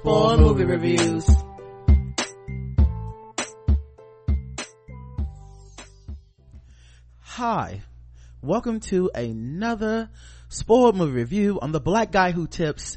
[0.00, 1.28] Spoil movie reviews.
[7.18, 7.82] Hi.
[8.40, 10.08] Welcome to another
[10.48, 12.96] spoiled movie review on the Black Guy Who Tips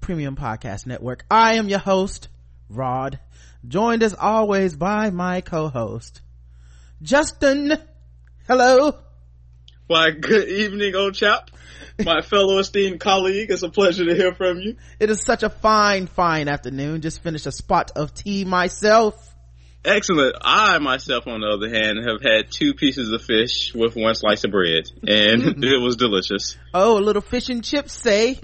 [0.00, 1.26] Premium Podcast Network.
[1.30, 2.28] I am your host,
[2.70, 3.20] Rod,
[3.66, 6.22] joined as always by my co-host,
[7.02, 7.76] Justin.
[8.46, 8.94] Hello.
[9.88, 11.50] Why, good evening, old chap.
[11.98, 14.76] My fellow esteemed colleague, it's a pleasure to hear from you.
[15.00, 17.00] It is such a fine, fine afternoon.
[17.00, 19.34] Just finished a spot of tea myself.
[19.86, 20.36] Excellent.
[20.42, 24.44] I myself, on the other hand, have had two pieces of fish with one slice
[24.44, 25.64] of bread, and mm-hmm.
[25.64, 26.58] it was delicious.
[26.74, 28.38] Oh, a little fish and chips, say.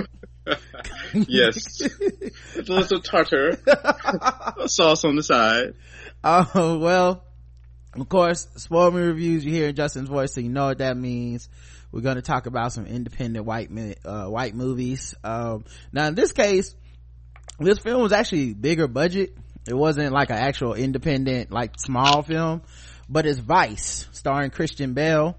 [1.13, 1.83] yes.
[2.57, 3.59] a little tartar.
[4.67, 5.75] sauce on the side.
[6.25, 7.23] Oh, well,
[7.97, 11.49] of course, spoil me reviews, you hear Justin's voice, so you know what that means.
[11.93, 13.71] We're going to talk about some independent white,
[14.05, 15.15] uh, white movies.
[15.23, 16.75] Um, now in this case,
[17.61, 19.37] this film was actually bigger budget.
[19.69, 22.63] It wasn't like an actual independent, like small film,
[23.09, 25.39] but it's Vice, starring Christian Bale.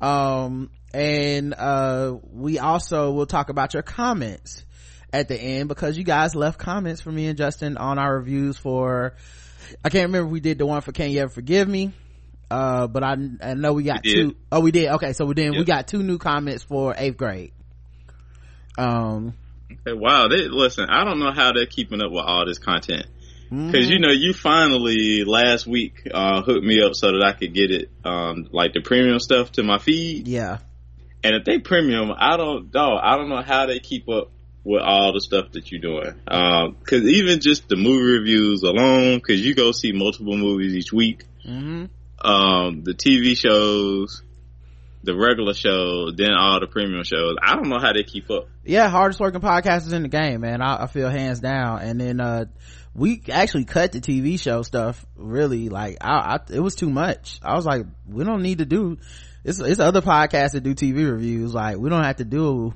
[0.00, 4.64] Um, and, uh, we also will talk about your comments
[5.12, 8.56] at the end because you guys left comments for me and Justin on our reviews
[8.56, 9.14] for,
[9.84, 11.92] I can't remember if we did the one for Can You Ever Forgive Me?
[12.50, 14.36] Uh, but I, I know we got We two.
[14.50, 14.88] Oh, we did.
[14.90, 15.12] Okay.
[15.12, 17.52] So we did, we got two new comments for eighth grade.
[18.78, 19.34] Um,
[19.86, 23.06] Hey, wow, they, listen, I don't know how they're keeping up with all this content.
[23.52, 23.72] mhm.
[23.72, 27.54] Cause you know, you finally last week, uh, hooked me up so that I could
[27.54, 30.26] get it, um, like the premium stuff to my feed.
[30.26, 30.58] yeah.
[31.22, 32.96] And if they premium, I don't know.
[33.00, 34.30] I don't know how they keep up
[34.64, 36.14] with all the stuff that you're doing.
[36.28, 40.92] Um, cause even just the movie reviews alone, cause you go see multiple movies each
[40.92, 41.86] week, hmm
[42.22, 44.22] um, the TV shows,
[45.02, 47.36] the regular shows, then all the premium shows.
[47.42, 48.48] I don't know how they keep up.
[48.64, 50.60] yeah hardest working podcast is in the game man.
[50.60, 51.80] I, I feel hands down.
[51.80, 52.44] And then uh
[52.92, 55.70] we actually cut the tv show stuff really.
[55.70, 57.40] Like I, I it was too much.
[57.42, 58.98] I was like we don't need to do
[59.42, 61.54] it's it's other podcasts that do tv reviews.
[61.54, 62.74] Like we don't have to do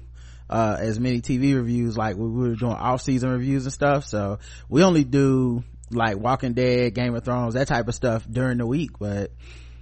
[0.51, 4.39] uh as many tv reviews like we were doing off-season reviews and stuff so
[4.69, 8.67] we only do like walking dead game of thrones that type of stuff during the
[8.67, 9.31] week but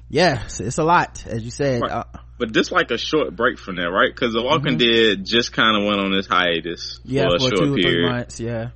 [0.08, 1.90] yeah it's, a lot as you said Right.
[1.90, 2.04] uh,
[2.38, 4.14] But just like a short break from that, right?
[4.14, 7.10] Cause The Walking Dead just kind of went on this hiatus Mm-hmm.
[7.12, 8.10] yeah for a for short two period.
[8.10, 8.70] months yeah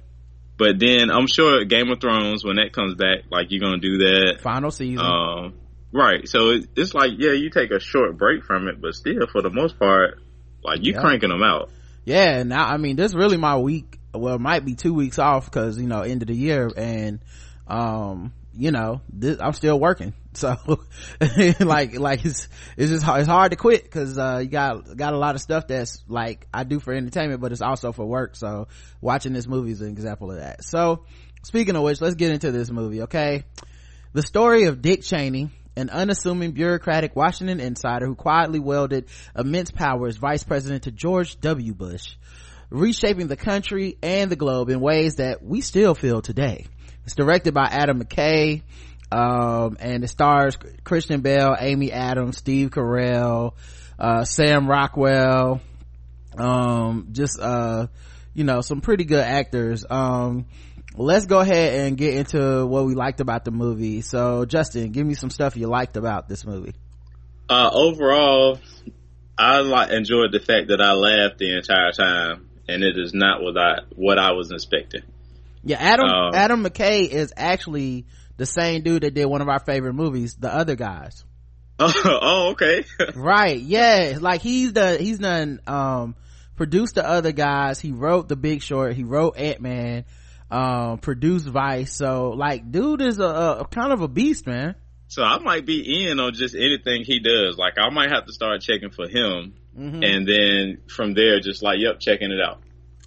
[0.56, 3.98] But then I'm sure Game of Thrones, when that comes back, like you're gonna do
[3.98, 4.38] that.
[4.40, 5.54] final season Um,
[5.92, 6.26] right.
[6.26, 9.42] So it, it's like, yeah, you take a short break from it, but still, for
[9.42, 10.18] the most part,
[10.64, 11.00] like you Yeah.
[11.02, 11.68] cranking them out.
[12.06, 13.98] Yeah now i mean this is really my week.
[14.14, 17.20] Well might be two weeks off because you know end of the year and
[17.66, 20.14] um you know this, i'm still working.
[20.36, 20.54] So
[21.60, 22.46] like like it's
[22.76, 25.40] it's just hard, it's hard to quit because uh you got got a lot of
[25.40, 28.36] stuff that's like i do for entertainment but it's also for work.
[28.36, 28.68] So
[29.00, 30.62] watching this movie is an example of that.
[30.62, 31.06] So
[31.42, 33.44] speaking of which let's get into this movie okay?
[34.12, 39.06] The story of Dick Cheney, an unassuming bureaucratic Washington insider who quietly wielded
[39.36, 41.74] immense power as vice president to George W.
[41.74, 42.16] Bush,
[42.70, 46.66] reshaping the country and the globe in ways that we still feel today.
[47.04, 48.62] It's directed by Adam McKay,
[49.12, 53.52] um, and it stars Christian Bale, Amy Adams, Steve Carell,
[53.98, 55.60] uh, Sam Rockwell,
[56.36, 57.86] um, just, uh,
[58.34, 59.84] you know, some pretty good actors.
[59.88, 60.46] Um,
[60.96, 64.00] let's go ahead and get into what we liked about the movie.
[64.00, 66.74] So, Justin, give me some stuff you liked about this movie.
[67.48, 68.58] Uh, overall,
[69.38, 73.42] I like enjoyed the fact that I laughed the entire time, and it is not
[73.42, 75.02] what I what I was expecting.
[75.62, 78.06] Yeah, Adam Um, Adam McKay is actually
[78.36, 81.24] the same dude that did one of our favorite movies, The Other Guys.
[81.78, 82.84] oh, okay.
[83.14, 86.14] right yeah like he's the he's done um
[86.56, 90.06] produced the other guys he wrote the big short he wrote ant-man
[90.50, 94.74] um produced vice so like dude is a, a kind of a beast man
[95.08, 97.56] so I might be in on just anything he does.
[97.56, 100.04] Like I might have to start checking for him, Mhm.
[100.04, 102.60] and then from there, just like, yep, checking it out.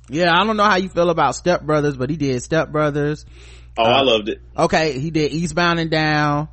[0.10, 3.26] yeah i don't know how you feel about step brothers but he did step brothers
[3.78, 4.42] Oh, I Uh, loved it.
[4.58, 6.48] okay he did eastbound and down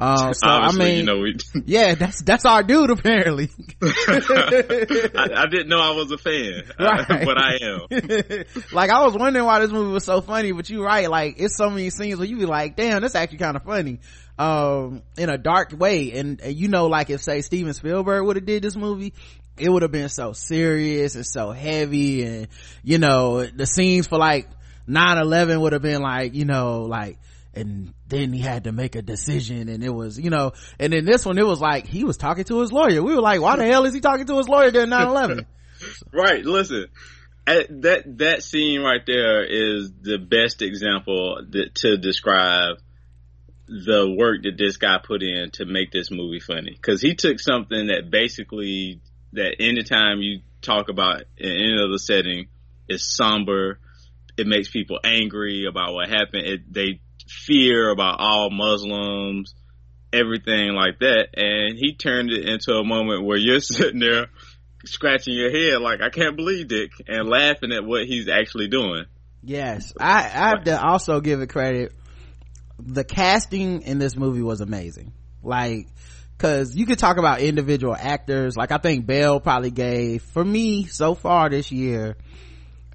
[0.00, 1.36] Uh, so I mean, you know, we,
[1.66, 3.50] yeah, that's that's our dude apparently.
[3.82, 7.24] I, I didn't know I was a fan, Right.
[7.26, 8.44] but I am.
[8.72, 11.10] like I was wondering why this movie was so funny, but you're right.
[11.10, 14.00] Like it's so many scenes where you be like, damn, that's actually kind of funny.
[14.38, 16.12] Um, in a dark way.
[16.12, 19.12] And, and you know, like if say Steven Spielberg would have did this movie,
[19.58, 22.48] it would have been so serious and so heavy and,
[22.84, 24.48] you know, the scenes for like
[24.88, 27.18] 9-11 would have been like, you know, like,
[27.54, 31.04] and then he had to make a decision and it was, you know, and then
[31.04, 33.02] this one, it was like, he was talking to his lawyer.
[33.02, 35.46] We were like, why the hell is he talking to his lawyer during 9-11?
[36.12, 36.44] Right.
[36.44, 36.86] Listen,
[37.46, 42.78] that that scene right there is the best example that, to describe
[43.68, 46.72] the work that this guy put in to make this movie funny.
[46.72, 49.00] Because he took something that basically
[49.34, 52.48] that anytime you talk about in any other setting
[52.88, 53.78] is somber.
[54.36, 56.46] It makes people angry about what happened.
[56.46, 59.54] It, they fear about all Muslims,
[60.12, 61.28] everything like that.
[61.36, 64.28] And he turned it into a moment where you're sitting there
[64.84, 69.04] scratching your head like I can't believe Dick and laughing at what he's actually doing.
[69.42, 71.92] Yes, I, I have to also give it credit.
[72.80, 75.12] The casting in this movie was amazing.
[75.42, 75.86] Like,
[76.38, 78.56] cause you could talk about individual actors.
[78.56, 82.16] Like I think Bale probably gave, for me so far this year,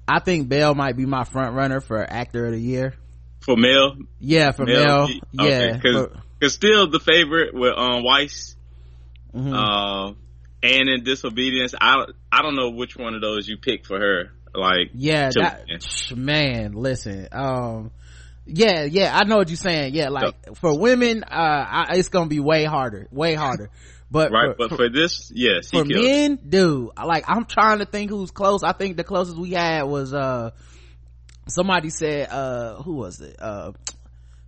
[0.06, 2.94] I think Bale might be my front runner for actor of the year.
[3.44, 5.08] For Mel, Yeah, for Mel.
[5.32, 5.72] yeah.
[5.76, 6.08] because
[6.40, 8.54] for- still the favorite with um Weisz,
[9.34, 9.52] mhm.
[9.54, 10.14] uh,
[10.62, 11.74] and in Disobedience.
[11.78, 14.30] I I don't know which one of those you pick for her.
[14.54, 15.66] Like yeah, that,
[16.16, 17.90] man, listen, um,
[18.46, 19.94] yeah, yeah, I know what you're saying.
[19.94, 23.70] Yeah, like for women, uh, I, it's gonna be way harder, way harder.
[24.10, 28.10] But right, for- but for this, yes, for men dude like i'm trying to think
[28.10, 30.50] who's close i think the closest we had was uh
[31.48, 33.36] somebody said uh who was it?
[33.40, 33.72] Uh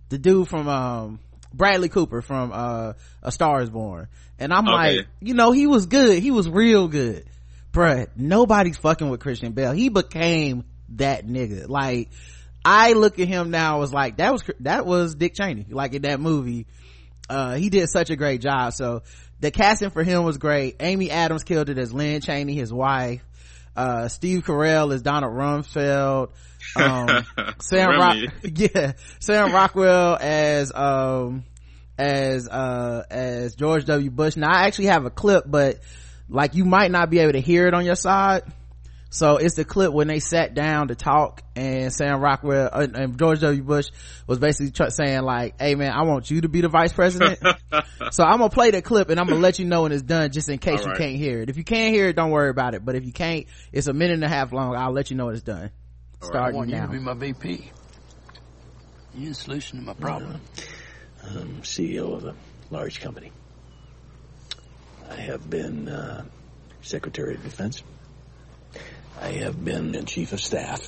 [0.09, 1.19] the dude from um
[1.53, 4.07] bradley cooper from uh a star is born.
[4.39, 4.97] And i'm Okay.
[4.97, 6.19] like you know he was good.
[6.19, 7.25] He was real good.
[7.71, 9.71] Bruh nobody's fucking with christian bale.
[9.71, 11.67] He became that nigga.
[11.67, 12.09] Like
[12.65, 15.65] i look at him now as like that was that was dick cheney.
[15.69, 16.65] Like in that movie
[17.29, 18.73] uh he did such a great job.
[18.73, 19.03] So
[19.39, 20.77] the casting for him was great.
[20.79, 23.23] Amy adams killed it as lynn cheney his wife
[23.77, 26.31] uh steve carell as donald rumsfeld.
[26.75, 27.25] Um
[27.61, 31.45] sam rock yeah sam rockwell as um
[31.97, 34.09] as uh as george w.
[34.09, 34.35] Bush.
[34.35, 35.79] Now i actually have a clip but
[36.29, 38.43] like you might not be able to hear it on your side
[39.09, 43.17] so it's the clip when they sat down to talk and Sam Rockwell uh, and
[43.17, 43.63] George W.
[43.63, 43.87] Bush
[44.27, 47.39] was basically tr- saying like, Hey man, I want you to be the vice president.
[48.11, 50.31] so I'm gonna play the clip and I'm gonna let you know when it's done
[50.31, 50.97] just in case All you right.
[50.99, 51.49] can't hear it.
[51.49, 52.83] If you can't hear it, don't worry about it.
[52.83, 54.75] But if you can't, it's a minute and a half long.
[54.75, 55.57] I'll let you know when it's done.
[55.57, 55.71] All right.
[56.21, 57.71] I Starting want you to be my VP.
[59.15, 60.41] You're the solution to my problem.
[61.23, 62.35] I'm CEO of a
[62.69, 63.31] large company.
[65.09, 66.25] I have been uh,
[66.81, 67.81] Secretary of Defense.
[69.19, 70.87] I have been in Chief of Staff.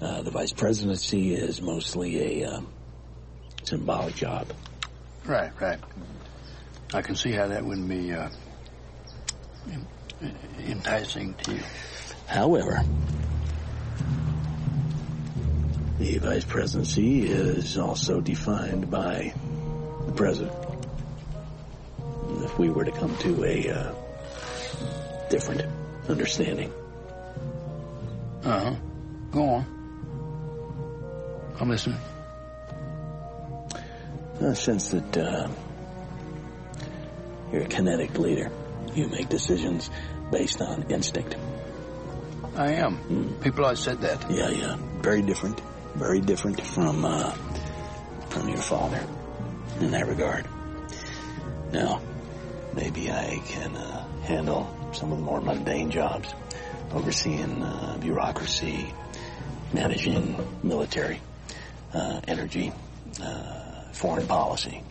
[0.00, 2.60] Uh, the Vice Presidency is mostly a uh,
[3.64, 4.48] symbolic job.
[5.24, 5.78] Right, right.
[6.94, 8.28] I can see how that wouldn't be uh,
[10.66, 11.62] enticing to you.
[12.26, 12.82] However,
[15.98, 19.34] the Vice Presidency is also defined by
[20.06, 20.52] the President.
[22.42, 23.94] If we were to come to a uh,
[25.28, 25.62] different
[26.08, 26.72] understanding,
[28.46, 28.74] Uh huh.
[29.32, 29.66] Go on.
[31.58, 31.98] I'm listening.
[34.40, 35.48] I sense that uh,
[37.52, 38.52] you're a kinetic leader.
[38.94, 39.90] You make decisions
[40.30, 41.36] based on instinct.
[42.54, 43.36] I am.
[43.42, 44.30] People always said that.
[44.30, 44.76] Yeah, yeah.
[45.00, 45.60] Very different.
[45.96, 47.32] Very different from uh,
[48.28, 49.04] from your father
[49.80, 50.46] in that regard.
[51.72, 52.00] Now,
[52.74, 56.32] maybe I can uh, handle some of the more mundane jobs,
[56.96, 58.92] overseeing uh, bureaucracy,
[59.72, 61.20] managing military,
[61.92, 62.72] uh, energy,
[63.22, 64.82] uh, foreign policy.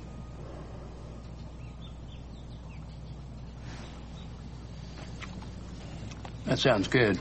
[6.45, 7.19] That sounds good.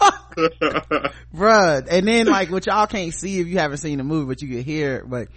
[1.32, 1.86] Bruh.
[1.88, 4.48] And then like what y'all can't see if you haven't seen the movie, but you
[4.48, 5.28] can hear it, but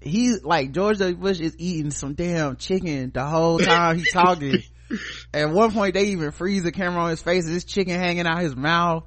[0.00, 1.16] he like George W.
[1.16, 4.62] Bush is eating some damn chicken the whole time he's talking.
[5.32, 8.40] At one point they even freeze the camera on his face this chicken hanging out
[8.40, 9.04] his mouth.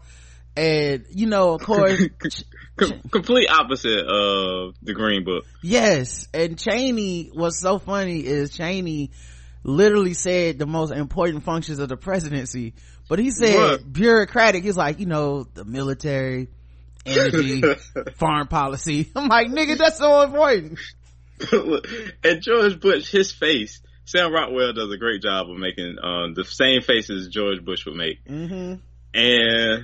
[0.55, 2.01] And you know, of course,
[2.77, 5.45] Com- complete opposite of the Green Book.
[5.63, 9.11] Yes, and Cheney, what's so funny is Cheney
[9.63, 12.73] literally said the most important functions of the presidency,
[13.09, 13.93] but he said What?
[13.93, 14.63] bureaucratic.
[14.63, 16.49] He's like, you know, the military,
[17.05, 17.63] energy,
[18.15, 19.11] foreign policy.
[19.15, 20.79] I'm like, nigga, that's so important.
[22.23, 26.45] and George Bush, his face, Sam Rockwell does a great job of making um, the
[26.45, 28.23] same faces George Bush would make.
[28.23, 28.75] Mm-hmm.
[29.13, 29.83] And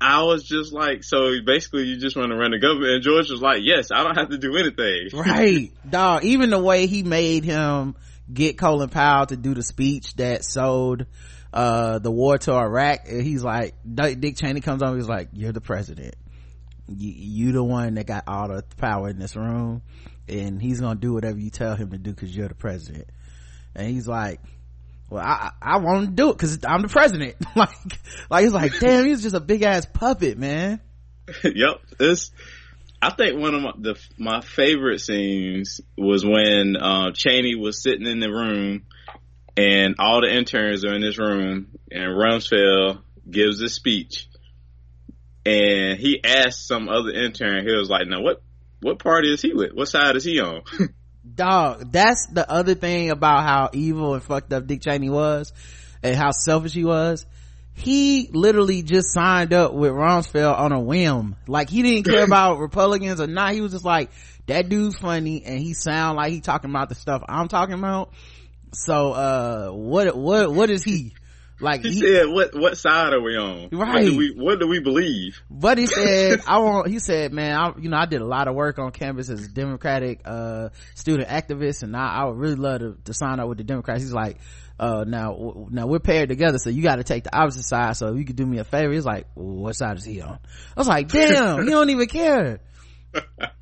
[0.00, 2.92] I was just like, so basically you just want to run the government.
[2.92, 5.08] And George was like, yes, I don't have to do anything.
[5.12, 5.72] Right.
[5.88, 7.96] Dog, even the way he made him
[8.32, 11.06] get Colin Powell to do the speech that sold
[11.52, 15.60] uh, the war to Iraq, he's like, Dick Cheney comes on, he's like, you're the
[15.60, 16.14] president.
[16.86, 19.82] You, you the one that got all the power in this room,
[20.28, 23.08] and he's gonna do whatever you tell him to do because you're the president.
[23.76, 24.40] And he's like,
[25.10, 27.36] well, I, I want to do it because I'm the president.
[27.56, 27.68] like,
[28.30, 30.80] like he's like, damn, he's just a big ass puppet, man.
[31.44, 31.80] yep.
[32.00, 32.30] It's,
[33.00, 38.06] I think one of my, the, my favorite scenes was when, uh, Cheney was sitting
[38.06, 38.86] in the room
[39.56, 44.28] and all the interns are in this room and Rumsfeld gives a speech
[45.44, 48.42] and he asked some other intern, he was like, now what,
[48.80, 49.72] what party is he with?
[49.72, 50.62] What side is he on?
[51.34, 55.52] dog that's the other thing about how evil and fucked up dick cheney was
[56.02, 57.26] and how selfish he was.
[57.74, 61.36] He literally just signed up with rumsfeld on a whim.
[61.46, 63.52] Like he didn't care about republicans or not.
[63.52, 64.10] He was just like
[64.46, 68.12] that dude's funny and he sound like he talking about the stuff i'm talking about.
[68.72, 71.14] So uh what what what is he
[71.58, 73.70] like he, he, said, "What what side are we on?
[73.72, 73.94] Right?
[73.94, 77.56] What do we what do we believe?" But he said, "I want." He said, "Man,
[77.56, 80.68] I, you know, I did a lot of work on campus as a Democratic uh,
[80.94, 84.02] student activist, and I, I would really love to, to, sign up with the Democrats."
[84.02, 84.38] He's like,
[84.78, 87.96] uh, "Now, now we're paired together, so you got to take the opposite side.
[87.96, 90.20] So if you could do me a favor." He's like, well, "What side is he
[90.20, 90.38] on?"
[90.76, 92.60] I was like, "Damn, he don't even care."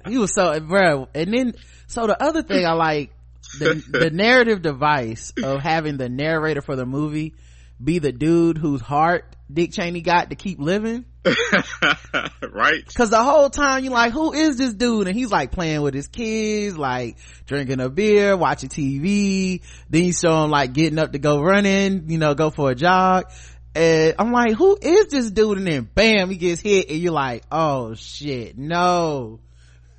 [0.09, 1.09] he was so, bro.
[1.15, 1.55] And then,
[1.87, 3.13] so the other thing I like.
[3.57, 7.35] The, the narrative device of having the narrator for the movie
[7.83, 11.05] be the dude whose heart Dick Cheney got to keep living.
[12.53, 12.95] right?
[12.95, 15.09] Cause the whole time you're like, who is this dude?
[15.09, 17.17] And he's like playing with his kids, like
[17.47, 19.63] drinking a beer, watching TV.
[19.89, 22.75] Then you show him like getting up to go running, you know, go for a
[22.75, 23.31] jog.
[23.75, 25.59] And I'm like, who is this dude?
[25.59, 29.41] And then bam, he gets hit and you're like, oh shit, no.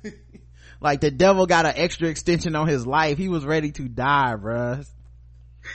[0.80, 3.18] like the devil got an extra extension on his life.
[3.18, 4.86] He was ready to die, bruh.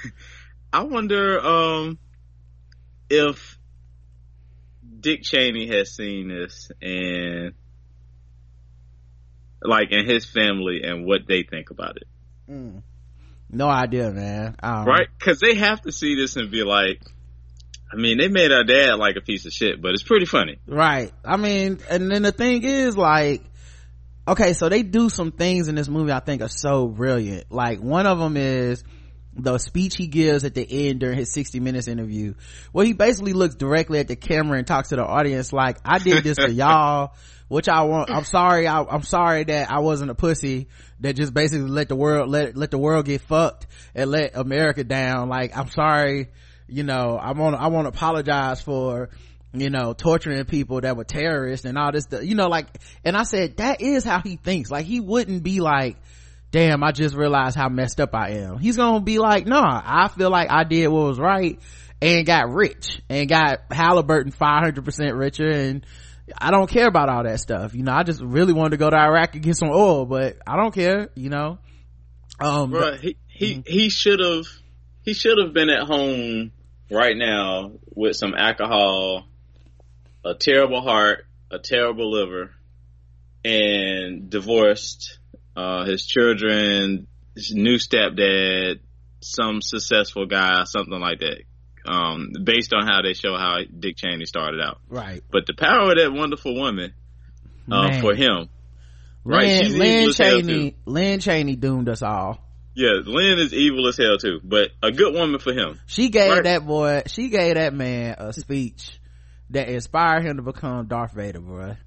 [0.73, 1.99] I wonder um,
[3.09, 3.59] if
[4.99, 7.53] Dick Cheney has seen this and
[9.61, 12.07] like in his family and what they think about it.
[12.49, 12.81] Mm.
[13.49, 14.55] No idea, man.
[14.63, 15.07] right?
[15.17, 17.01] Because they have to see this and be like,
[17.91, 20.57] I mean, they made our dad like a piece of shit, but it's pretty funny.
[20.65, 21.11] Right.
[21.25, 23.43] I mean, and then the thing is like,
[24.25, 27.51] okay, so they do some things in this movie I think are so brilliant.
[27.51, 28.83] Like one of them is,
[29.33, 32.33] the speech he gives at the end during his 60 minutes interview
[32.73, 35.99] where he basically looks directly at the camera and talks to the audience like i
[35.99, 37.13] did this for y'all
[37.47, 40.67] which i want i'm sorry I, am sorry that i wasn't a pussy
[41.01, 44.83] that just basically let the world let let the world get fucked and let america
[44.83, 45.29] down.
[45.29, 46.29] Like i'm sorry
[46.67, 49.09] you know i want i want to apologize for
[49.53, 52.67] you know torturing people that were terrorists and all this you know like
[53.03, 54.71] and i said that is how he thinks.
[54.71, 55.97] Like he wouldn't be like
[56.51, 58.59] damn, I just realized how messed up I am.
[58.59, 61.59] He's gonna be like, nah, I feel like I did what was right
[62.01, 65.85] and got rich and got Halliburton 500% richer and
[66.37, 67.73] I don't care about all that stuff.
[67.73, 70.37] You know, I just really wanted to go to Iraq and get some oil, but
[70.45, 71.57] I don't care, you know.
[72.39, 73.61] Um, Bro, he, he, mm-hmm.
[73.65, 74.45] he should have,
[75.03, 76.51] he should have been at home
[76.89, 79.25] right now with some alcohol,
[80.23, 82.51] a terrible heart, a terrible liver,
[83.43, 85.17] and divorced
[85.55, 88.79] uh, his children, his new stepdad,
[89.21, 91.43] some successful guy, something like that.
[91.83, 94.79] Um, based on how they show how Dick Cheney started out.
[94.87, 95.23] Right.
[95.31, 96.93] But the power of that wonderful woman,
[97.71, 98.49] uh, for him.
[99.23, 99.61] Right.
[99.63, 102.39] Lynn, Lynn Cheney, Lynn Cheney doomed us all.
[102.73, 105.79] Yeah, Lynn is evil as hell too, but a good woman for him.
[105.87, 106.43] She gave right?
[106.43, 108.97] that boy, she gave that man a speech
[109.49, 111.77] that inspired him to become Darth Vader, boy.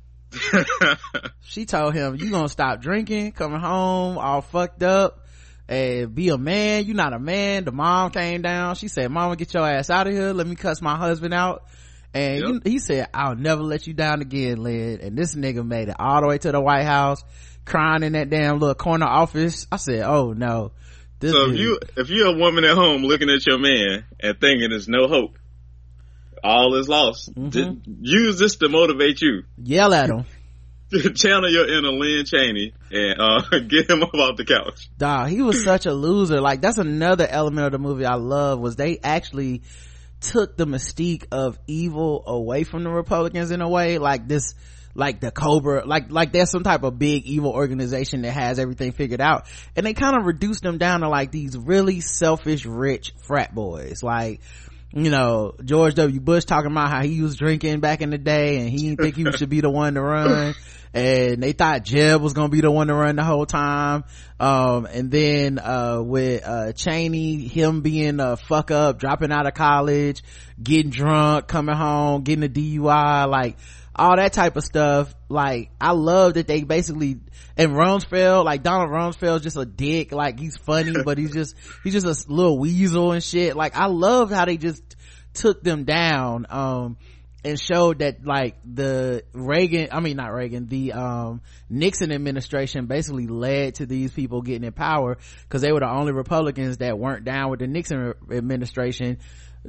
[1.42, 5.24] she told him, you gonna stop drinking, coming home all fucked up,
[5.68, 6.84] and be a man.
[6.84, 7.64] You not a man.
[7.64, 8.74] The mom came down.
[8.74, 10.32] She said, mama, get your ass out of here.
[10.32, 11.64] Let me cuss my husband out.
[12.12, 12.48] And yep.
[12.48, 15.00] you, he said, I'll never let you down again, Lynn.
[15.00, 17.24] And this nigga made it all the way to the White House,
[17.64, 19.66] crying in that damn little corner office.
[19.72, 20.72] I said, oh no.
[21.18, 24.38] This so if you, if you're a woman at home looking at your man and
[24.40, 25.38] thinking there's no hope,
[26.44, 27.34] all is lost.
[27.34, 27.94] Mm-hmm.
[28.02, 29.44] use this to motivate you.
[29.56, 30.24] Yell at him.
[31.14, 34.88] Channel your inner Lynn Cheney and uh, get him up off the couch.
[34.96, 36.40] Dog, he was such a loser.
[36.40, 39.62] Like that's another element of the movie I love was they actually
[40.20, 43.98] took the mystique of evil away from the Republicans in a way.
[43.98, 44.54] Like this,
[44.94, 48.92] like the cobra like like there's some type of big evil organization that has everything
[48.92, 53.12] figured out and they kind of reduce them down to like these really selfish rich
[53.26, 54.40] frat boys like
[54.94, 56.20] you know george w.
[56.20, 59.16] Bush talking about how he was drinking back in the day and he didn't think
[59.16, 60.54] he should be the one to run.
[60.96, 64.04] And they thought jeb was gonna be the one to run the whole time.
[64.38, 69.54] Um, and then uh, with uh, cheney him being a fuck up dropping out of
[69.54, 70.22] college
[70.62, 73.56] getting drunk coming home getting a dui like
[73.96, 75.14] all that type of stuff.
[75.28, 77.20] Like, I love that they basically,
[77.56, 80.12] and Rumsfeld, like Donald Rumsfeld's just a dick.
[80.12, 83.56] Like, he's funny, but he's just, he's just a little weasel and shit.
[83.56, 84.82] Like, I love how they just
[85.32, 86.96] took them down, um,
[87.44, 93.26] and showed that like the Reagan, I mean not Reagan, the um, Nixon administration basically
[93.26, 97.24] led to these people getting in power because they were the only Republicans that weren't
[97.24, 99.18] down with the Nixon administration.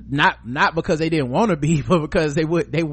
[0.10, 2.84] Not not because they didn't want to be but because they would they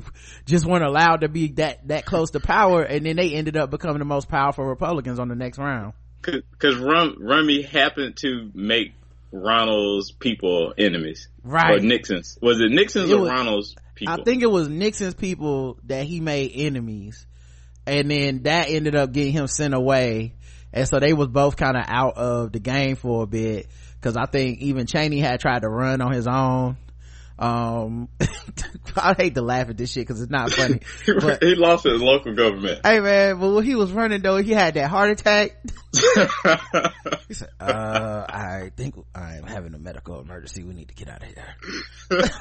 [0.46, 3.70] just weren't allowed to be that that close to power and then they ended up
[3.70, 5.94] becoming the most powerful republicans on the next round.
[6.22, 8.94] Because Rum, rummy happened to make
[9.32, 11.28] ronald's people enemies.
[11.42, 11.78] Right.
[11.78, 12.38] Or nixon's.
[12.40, 14.20] Was it nixon's it or was, ronald's people.
[14.20, 17.26] I think it was nixon's people that he made enemies.
[17.86, 20.34] And then that ended up getting him sent away.
[20.72, 23.66] And so they was both kind of out of the game for a bit.
[23.94, 26.76] Because i think even cheney had tried to run on his own
[27.42, 28.08] um
[28.96, 32.00] i hate to laugh at this shit because it's not funny but, he lost his
[32.00, 32.80] local government.
[32.86, 35.58] Hey man but when he was running though he had that heart attack.
[37.28, 40.62] He said uh i think i'm having a medical emergency.
[40.62, 41.54] We need to get out of here.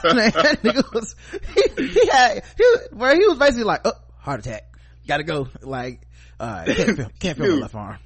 [0.03, 1.15] Man, that was,
[1.55, 4.63] he, he had he, where he was basically like oh heart attack.
[5.07, 5.47] Gotta go.
[5.61, 6.01] Like
[6.39, 7.97] uh can't feel can't feel my left arm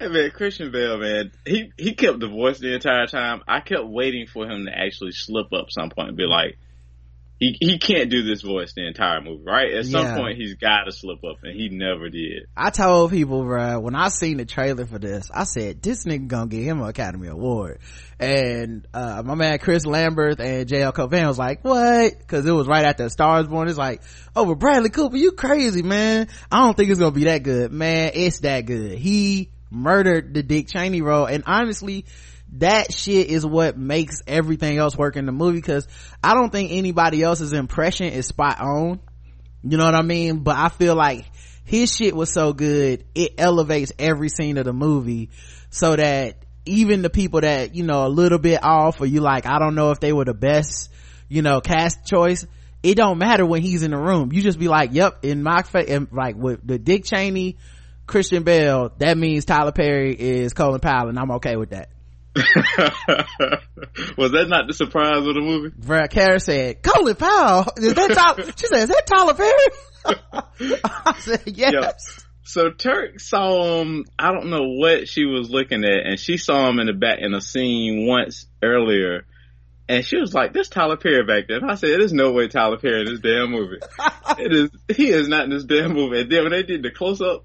[0.00, 3.42] Hey man, Christian Bale, man, he he kept the voice the entire time.
[3.48, 6.56] I kept waiting for him to actually slip up some point and be like,
[7.40, 9.72] he he can't do this voice the entire movie, right?
[9.72, 10.16] At some yeah.
[10.16, 12.46] point, he's got to slip up, and he never did.
[12.56, 16.28] I told people, bro, when I seen the trailer for this, I said this nigga
[16.28, 17.80] gonna get him an Academy Award,
[18.20, 22.68] and uh, my man Chris Lambert and JL Cauvin was like, "What?" Because it was
[22.68, 23.68] right after Stars Born.
[23.68, 24.02] It's like,
[24.36, 26.28] "Oh, but Bradley Cooper, you crazy, man?
[26.52, 28.12] I don't think it's gonna be that good, man.
[28.14, 28.98] It's that good.
[28.98, 31.26] He murdered the Dick Cheney role.
[31.26, 32.06] And honestly,
[32.54, 35.86] that shit is what makes everything else work in the movie because
[36.22, 39.00] I don't think anybody else's impression is spot on.
[39.62, 40.40] You know what I mean?
[40.40, 41.26] But I feel like
[41.64, 45.30] his shit was so good, it elevates every scene of the movie
[45.70, 49.46] so that even the people that, you know, a little bit off or you like,
[49.46, 50.90] I don't know if they were the best,
[51.28, 52.46] you know, cast choice,
[52.82, 54.32] it don't matter when he's in the room.
[54.32, 57.58] You just be like, yep, in my face, and like with the Dick Cheney,
[58.08, 61.90] Christian Bale, that means Tyler Perry is Colin Powell, and I'm okay with that.
[64.16, 65.74] was that not the surprise of the movie?
[65.76, 67.66] Brad Kara said, Colin Powell?
[67.76, 68.52] Is that Tyler?
[68.56, 70.80] she said, is that Tyler Perry?
[70.84, 71.72] I said, yes.
[71.72, 71.98] Yep.
[72.44, 76.68] So Turk saw him, I don't know what she was looking at, and she saw
[76.68, 79.26] him in the back in a scene once earlier,
[79.86, 82.48] and she was like, "This Tyler Perry back there." And I said, "There's no way
[82.48, 83.78] Tyler Perry in this damn movie.
[84.38, 84.70] it is.
[84.94, 87.44] He is not in this damn movie." And then when they did the close up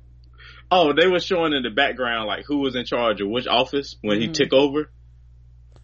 [0.71, 3.95] Oh, they were showing in the background like who was in charge of which office
[4.01, 4.27] when mm-hmm.
[4.27, 4.89] he took over.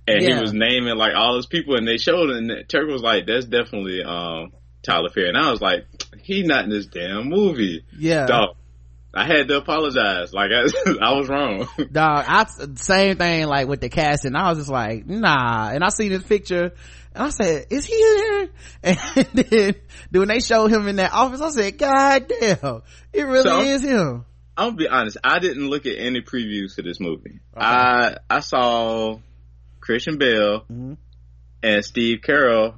[0.07, 0.35] And yeah.
[0.35, 3.45] he was naming like all his people and they showed and Turk was like, That's
[3.45, 5.29] definitely um Tyler Perry.
[5.29, 5.85] And I was like,
[6.23, 7.85] He's not in this damn movie.
[7.97, 8.25] Yeah.
[8.25, 8.55] Dog.
[9.13, 10.33] I had to apologize.
[10.33, 10.65] Like I,
[11.01, 11.67] I was wrong.
[11.91, 14.35] Dog, I same thing like with the casting.
[14.35, 15.69] I was just like, nah.
[15.69, 16.73] And I seen this picture
[17.13, 18.49] and I said, is he here?
[18.81, 19.75] And then
[20.11, 23.81] when they showed him in that office, I said, God damn, it really so, is
[23.81, 24.25] him.
[24.59, 25.17] I'm gonna be honest.
[25.23, 27.39] I didn't look at any previews for this movie.
[27.55, 27.65] Okay.
[27.65, 29.19] I I saw
[29.79, 30.95] Christian Bale mm-hmm.
[31.63, 32.75] and Steve Carell,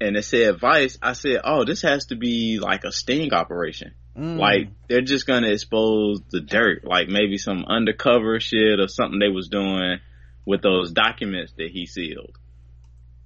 [0.00, 0.96] and it said Vice.
[1.02, 3.92] I said, "Oh, this has to be like a sting operation.
[4.16, 4.38] Mm.
[4.38, 9.28] Like they're just gonna expose the dirt, like maybe some undercover shit or something they
[9.28, 9.98] was doing
[10.46, 12.38] with those documents that he sealed."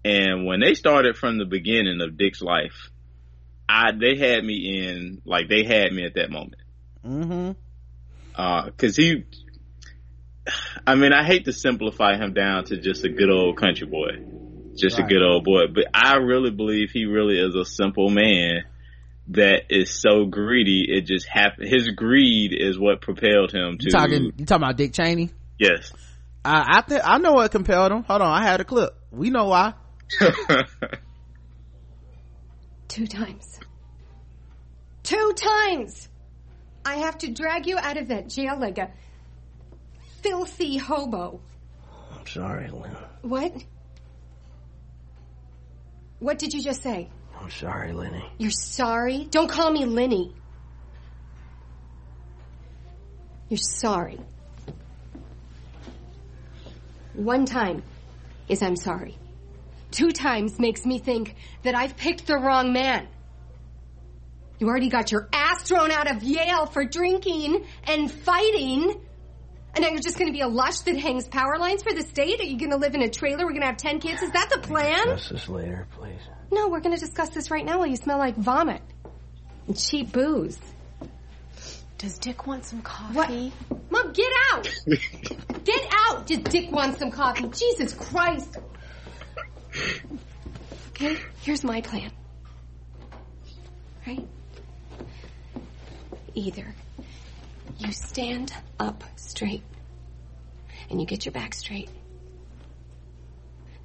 [0.04, 2.90] And when they started from the beginning of Dick's life,
[3.68, 6.59] I they had me in like they had me at that moment.
[7.04, 7.52] Mm-hmm.
[8.34, 9.24] Uh, cause he,
[10.86, 14.24] I mean, I hate to simplify him down to just a good old country boy,
[14.76, 15.04] just right.
[15.04, 18.64] a good old boy, but I really believe he really is a simple man
[19.28, 20.86] that is so greedy.
[20.88, 21.68] It just happened.
[21.68, 23.84] His greed is what propelled him to.
[23.84, 25.30] You talking, you talking about Dick Cheney?
[25.58, 25.92] Yes.
[26.44, 28.02] I I, th- I know what compelled him.
[28.04, 28.94] Hold on, I had a clip.
[29.10, 29.74] We know why.
[32.88, 33.60] Two times.
[35.02, 36.08] Two times.
[36.84, 38.90] I have to drag you out of that jail like a
[40.22, 41.40] filthy hobo.
[42.12, 42.96] I'm sorry, Lynn.
[43.22, 43.52] What?
[46.18, 47.08] What did you just say?
[47.40, 48.24] I'm sorry, Lenny.
[48.38, 49.26] You're sorry?
[49.30, 50.34] Don't call me Lenny.
[53.48, 54.20] You're sorry.
[57.14, 57.82] One time
[58.48, 59.16] is I'm sorry.
[59.90, 63.08] Two times makes me think that I've picked the wrong man.
[64.60, 69.00] You already got your ass thrown out of Yale for drinking and fighting.
[69.74, 72.02] And now you're just going to be a lush that hangs power lines for the
[72.02, 72.40] state?
[72.40, 73.44] Are you going to live in a trailer?
[73.46, 74.20] We're going to have 10 kids?
[74.20, 75.06] Is that the plan?
[75.08, 76.20] Discuss this later, please.
[76.52, 78.82] No, we're going to discuss this right now while you smell like vomit
[79.66, 80.58] and cheap booze.
[81.96, 83.28] Does Dick want some What?
[83.28, 83.52] coffee?
[83.90, 84.68] Mom, get out!
[85.64, 86.26] get out!
[86.26, 87.48] Does Dick want some coffee?
[87.48, 88.58] Jesus Christ!
[90.90, 92.10] Okay, here's my plan.
[94.06, 94.26] Right?
[96.34, 96.74] Either
[97.78, 99.62] you stand up straight
[100.88, 101.88] and you get your back straight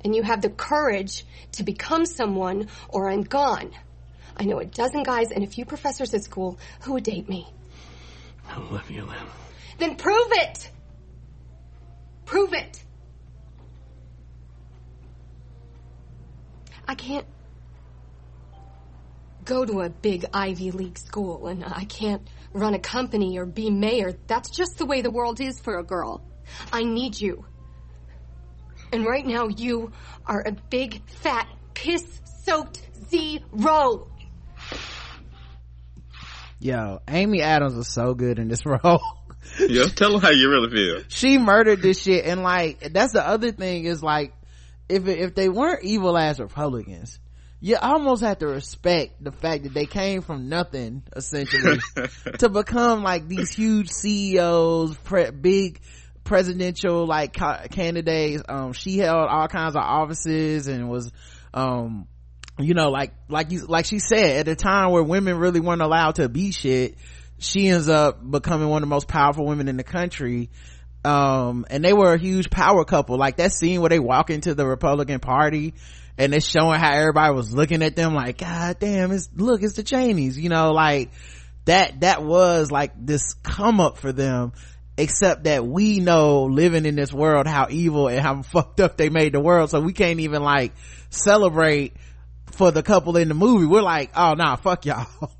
[0.04, 3.72] and you have the courage to become someone or I'm gone.
[4.38, 7.48] I know a dozen guys and a few professors at school who would date me.
[8.56, 9.18] Olivia Lynn.
[9.80, 10.70] Then prove it!
[12.26, 12.84] Prove it!
[16.88, 17.26] I can't
[19.44, 23.70] go to a big Ivy League school and I can't run a company or be
[23.70, 24.14] mayor.
[24.28, 26.24] That's just the way the world is for a girl.
[26.72, 27.46] I need you.
[28.92, 29.92] And right now you
[30.26, 34.08] are a big, fat, piss-soaked zero.
[36.60, 39.02] Yo, Amy Adams was so good in this role.
[39.60, 41.04] Yo, tell them how you really feel.
[41.10, 44.34] she murdered this shit and like that's the other thing is like
[44.90, 47.20] if if they weren't evil ass republicans
[47.66, 51.80] you almost have to respect the fact that they came from nothing essentially
[52.38, 55.82] to become like these huge ceos pre- big
[56.24, 58.44] presidential like ca- candidates.
[58.48, 61.12] Um she held all kinds of offices and was
[61.56, 62.08] um
[62.60, 65.82] you know like like you like she said at a time where women really weren't
[65.82, 66.96] allowed to be shit
[67.40, 70.52] she ends up becoming one of the most powerful women in the country.
[71.04, 73.18] Um and they were a huge power couple.
[73.18, 75.74] Like that scene where they walk into the republican party
[76.18, 79.74] and it's showing how everybody was looking at them like god damn it's look it's
[79.74, 81.12] the cheneys you know like
[81.66, 84.54] that that was like this come up for them
[84.98, 89.10] except that we know living in this world how evil and how fucked up they
[89.10, 89.70] made the world.
[89.70, 90.74] So we can't even like
[91.10, 91.94] celebrate
[92.52, 93.66] for the couple in the movie.
[93.66, 95.08] We're like oh nah fuck y'all.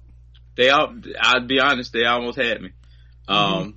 [0.58, 2.70] They all, I'd be honest, they almost had me.
[3.28, 3.76] Um,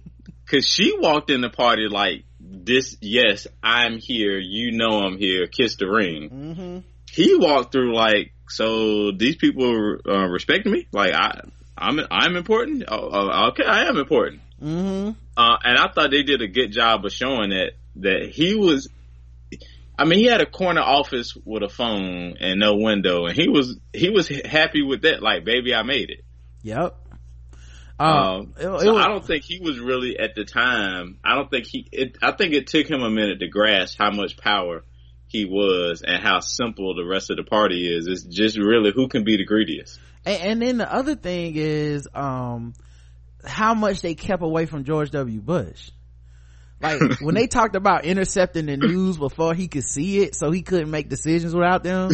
[0.49, 5.47] cause she walked in the party like this, yes, I'm here, you know I'm here,
[5.47, 6.31] kiss the ring.
[6.31, 6.79] mm-hmm.
[7.11, 10.87] He walked through like, so these people, uh, respect me?
[10.93, 11.41] Like I,
[11.77, 12.85] I'm, I'm important?
[12.89, 14.41] Oh, oh, okay, I am important.
[14.63, 15.11] Mm-hmm.
[15.37, 18.89] Uh, and I thought they did a good job of showing that, that he was,
[19.99, 23.49] I mean, he had a corner office with a phone and no window and he
[23.49, 25.23] was, he was happy with that.
[25.23, 26.25] Like, baby, I made it.
[26.63, 26.97] yep
[27.99, 31.19] Um, um so was, I don't think he was really at the time.
[31.25, 31.87] I don't think he.
[31.91, 34.85] It, I think it took him a minute to grasp how much power
[35.27, 38.07] he was and how simple the rest of the party is.
[38.07, 39.99] It's just really who can be the greediest.
[40.25, 42.75] and, and then the other thing is um
[43.45, 45.91] how much they kept away from george w bush
[46.81, 50.63] like when they talked about intercepting the news before he could see it so he
[50.63, 52.11] couldn't make decisions without them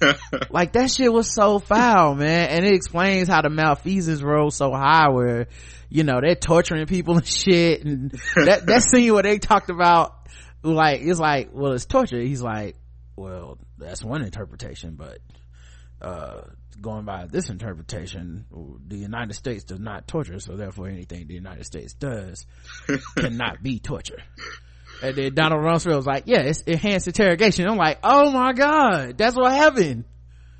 [0.50, 2.48] like that shit was so foul man.
[2.48, 5.48] And it explains how the malfeasance rose so high where
[5.88, 7.84] you know they're torturing people and shit.
[7.84, 10.28] And that that scene where they talked about
[10.62, 12.20] like it's like well it's torture.
[12.20, 12.76] He's like
[13.16, 15.18] well that's one interpretation but
[16.00, 16.42] uh
[16.80, 18.44] going by this interpretation
[18.86, 22.46] the united states does not torture so therefore anything the united states does
[23.16, 24.22] cannot be torture.
[25.02, 27.68] And then donald rumsfeld was like yeah it's enhanced interrogation.
[27.68, 30.04] I'm like oh my god that's what happened.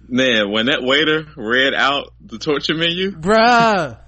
[0.08, 3.98] Man, when that waiter read out the torture menu, bruh.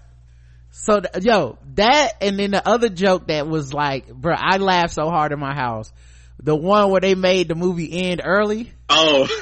[0.71, 4.94] So th- yo that and then the other joke that was like bruh i laughed
[4.94, 5.92] so hard in my house
[6.42, 9.27] the one where they made the movie end early oh,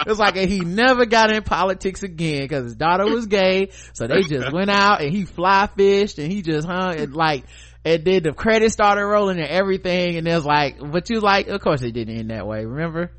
[0.00, 4.06] it was like he never got in politics again because his daughter was gay so
[4.06, 7.44] they just went out and he fly fished and he just hung and like
[7.84, 11.48] and then the credits started rolling and everything and it was like but you like
[11.48, 13.12] of course it didn't end that way remember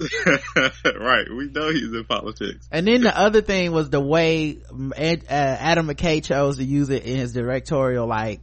[0.56, 1.26] right.
[1.30, 2.66] We know he's in politics.
[2.70, 4.96] And then the other thing was the way uh,
[5.28, 8.40] Adam McKay chose to use it in his directorial like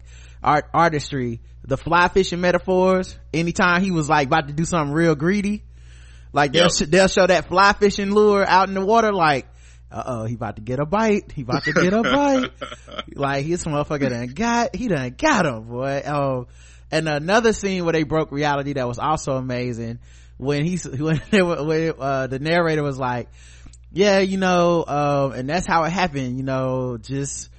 [0.47, 1.41] art artistry.
[1.63, 3.17] The fly fishing metaphors.
[3.33, 5.63] Anytime he was like about to do something real greedy,
[6.31, 6.71] like they'll Yep.
[6.71, 9.12] sh- they'll show that fly fishing lure out in the water.
[9.12, 9.47] Like,
[9.91, 11.31] uh oh, he about to get a bite.
[11.33, 12.51] He about to get a bite.
[13.15, 16.03] like his motherfucker done got he done got him boy.
[16.07, 16.47] Oh,
[16.91, 19.99] and another scene where they broke reality that was also amazing
[20.38, 23.27] when he when, they when uh, the narrator was like
[23.91, 27.49] yeah you know um and that's how it happened you know just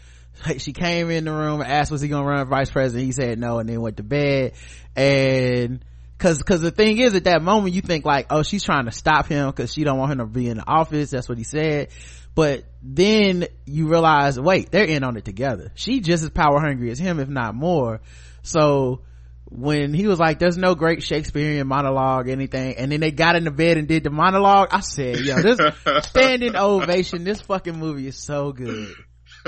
[0.58, 3.06] she came in the room and asked was he gonna run for vice president?
[3.06, 4.52] He said no and then went to bed.
[4.96, 5.84] And
[6.18, 8.92] cause cause the thing is at that moment you think like oh she's trying to
[8.92, 11.10] stop him because she don't want him to be in the office.
[11.10, 11.88] That's what he said.
[12.34, 15.72] But then you realize wait they're in on it together.
[15.74, 18.00] She just as power hungry as him if not more.
[18.42, 19.02] So
[19.50, 23.44] when he was like there's no great shakespearean monologue anything and then they got in
[23.44, 25.58] the bed and did the monologue i said yo this
[26.06, 28.92] standing ovation this fucking movie is so good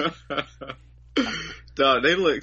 [1.75, 2.43] Dog, they look.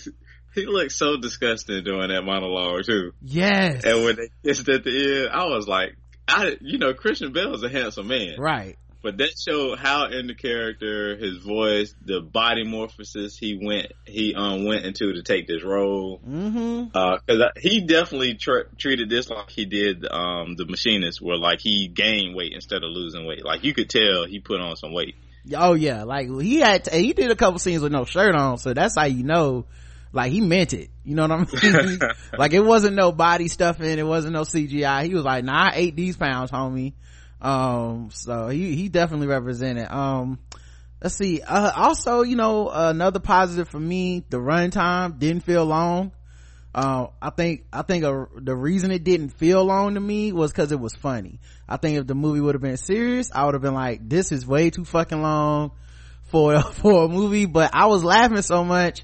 [0.54, 3.14] He looked so disgusting doing that monologue too.
[3.22, 5.96] yes And when they kissed at the end, I was like,
[6.28, 10.28] I, you know, Christian Bale is a handsome man, right but that showed how in
[10.28, 15.48] the character, his voice, the body morphosis he went, he um went into to take
[15.48, 16.20] this role.
[16.20, 17.18] mm-hmm Uh,
[17.58, 22.36] he definitely tr- treated this like he did, um, the machinist where like he gained
[22.36, 23.46] weight instead of losing weight.
[23.46, 25.16] Like you could tell he put on some weight.
[25.56, 26.04] Oh yeah.
[26.04, 28.96] Like he had to, he did a couple scenes with no shirt on so that's
[28.98, 29.66] how you know
[30.14, 30.90] like he meant it.
[31.04, 31.32] You know what
[31.64, 32.00] i mean
[32.38, 33.98] like it wasn't no body stuffing.
[33.98, 36.94] It wasn't no cgi he was like nah i ate these pounds homie.
[37.42, 39.90] Um so he he definitely represented.
[39.92, 40.40] Um
[41.02, 41.42] let's see.
[41.42, 46.12] Uh also you know another positive for me the runtime didn't feel long
[46.76, 50.52] uh, I think I think uh, the reason it didn't feel long to me was
[50.52, 51.40] because it was funny.
[51.68, 54.32] I think if the movie would have been serious, I would have been like, "This
[54.32, 55.72] is way too fucking long
[56.26, 59.04] for for a movie." But I was laughing so much.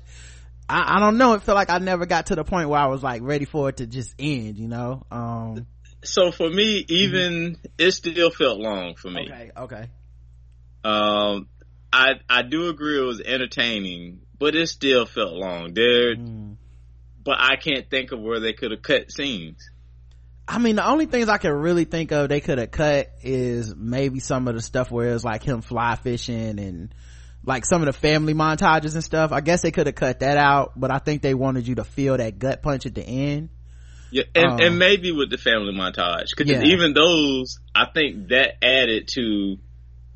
[0.69, 1.33] I, I don't know.
[1.33, 3.69] It felt like I never got to the point where I was like ready for
[3.69, 4.57] it to just end.
[4.57, 5.03] You know?
[5.11, 5.65] Um,
[6.03, 9.29] So for me, even it still felt long for me.
[9.31, 9.51] okay.
[9.57, 9.89] Okay.
[10.83, 11.47] Um,
[11.91, 15.73] I I do agree it was entertaining, but it still felt long.
[15.73, 16.57] There, Mm.
[17.23, 19.69] But I can't think of where they could have cut scenes.
[20.47, 23.73] I mean, the only things I can really think of they could have cut is
[23.75, 26.93] maybe some of the stuff where it's like him fly fishing and
[27.45, 29.31] like some of the family montages and stuff.
[29.31, 31.83] I guess they could have cut that out, but I think they wanted you to
[31.83, 33.49] feel that gut punch at the end.
[34.11, 36.63] Yeah, and, Um, and maybe with the family montage, because Yeah.
[36.63, 39.57] even those, I think that added to.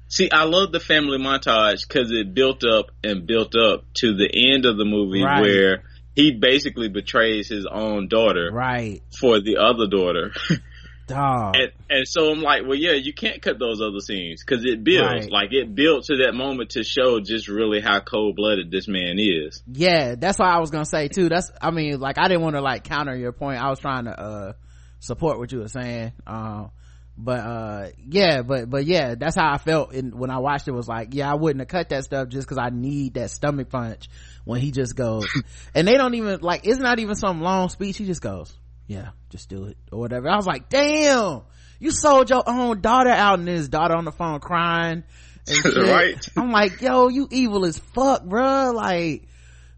[0.09, 4.29] See, I love the family montage because it built up and built up to the
[4.53, 5.41] end of the movie Right.
[5.41, 5.83] where
[6.17, 9.03] he basically betrays his own daughter Right.
[9.19, 10.31] for the other daughter.
[11.07, 11.55] Dog.
[11.55, 14.83] And, and so I'm like, well, yeah, you can't cut those other scenes because it
[14.83, 15.25] builds.
[15.25, 15.31] Right.
[15.31, 19.17] Like it built to that moment to show just really how cold blooded this man
[19.19, 19.61] is.
[19.71, 21.29] yeah, that's what I was gonna say too.
[21.29, 23.61] That's, I mean, like I didn't want to like counter your point.
[23.63, 24.53] I was trying to, uh,
[24.99, 26.11] support what you were saying.
[26.25, 26.71] Um,
[27.17, 30.71] but, uh, yeah, but, but yeah, that's how I felt in, when I watched it
[30.71, 33.69] was like, yeah, I wouldn't have cut that stuff just cause I need that stomach
[33.69, 34.07] punch
[34.45, 35.27] when he just goes,
[35.75, 37.97] and they don't even, like, it's not even some long speech.
[37.97, 40.29] He just goes, yeah, just do it or whatever.
[40.29, 41.41] I was like, damn,
[41.79, 45.03] you sold your own daughter out and his daughter on the phone crying.
[45.47, 45.75] And shit.
[45.75, 46.29] Right.
[46.35, 49.27] I'm like, yo, you evil as fuck, bro Like,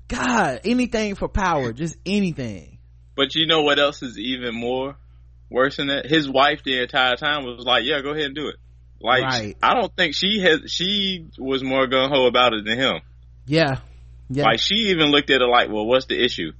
[0.07, 2.79] God, anything for power, just anything.
[3.15, 4.95] But you know what else is even more
[5.49, 6.05] worse than that?
[6.05, 8.55] His wife the entire time was like, yeah, go ahead and do it.
[9.01, 9.57] Like, Right.
[9.63, 13.01] I don't think she has, she was more gung ho about it than him.
[13.45, 13.79] Yeah.
[14.29, 14.43] Yeah.
[14.43, 16.51] Like she even looked at it like, well, what's the issue?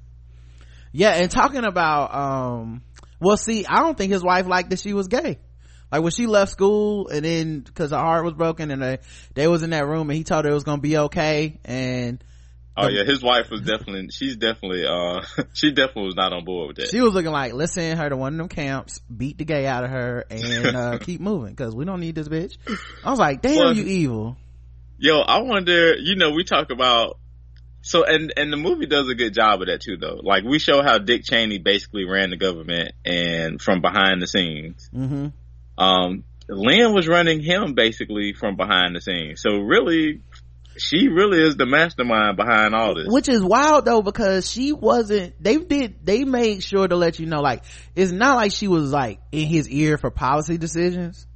[0.91, 1.12] yeah.
[1.12, 2.82] And talking about, um,
[3.19, 5.38] well, see, I don't think his wife liked that she was gay.
[5.91, 8.99] Like when she left school and then cause her heart was broken and they,
[9.34, 11.60] they was in that room and he told her it was gonna be okay.
[11.65, 12.23] And
[12.82, 15.22] Oh yeah, his wife was definitely, she's definitely, uh,
[15.54, 16.89] she definitely was not on board with that.
[16.89, 19.65] she was looking like, let's send her to one of them camps, beat the gay
[19.65, 22.58] out of her and, uh, keep moving cause we don't need this bitch.
[23.04, 24.38] I was like, damn, Well, you evil.
[24.98, 27.18] Yo, I wonder, you know, we talk about
[27.82, 30.20] so and and the movie does a good job of that too though.
[30.22, 34.89] Like we show how Dick Cheney basically ran the government and from behind the scenes.
[34.94, 35.28] hmm
[35.78, 39.39] Um Lynn was running him basically from behind the scenes.
[39.42, 40.22] So really
[40.80, 43.08] she really is the mastermind behind all this.
[43.08, 47.26] which is wild though because she wasn't they did they made sure to let you
[47.26, 47.63] know like
[47.96, 51.28] it's not like she was like in his ear for policy decisions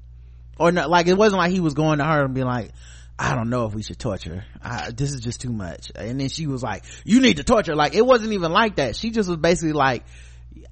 [0.58, 2.72] or not like it wasn't like he was going to her and being like
[3.18, 4.44] I don't know if we should torture.
[4.62, 5.92] I, this is just too much.
[5.94, 7.76] And then she was like, you need to torture.
[7.76, 8.96] Like, it wasn't even like that.
[8.96, 10.04] She just was basically like,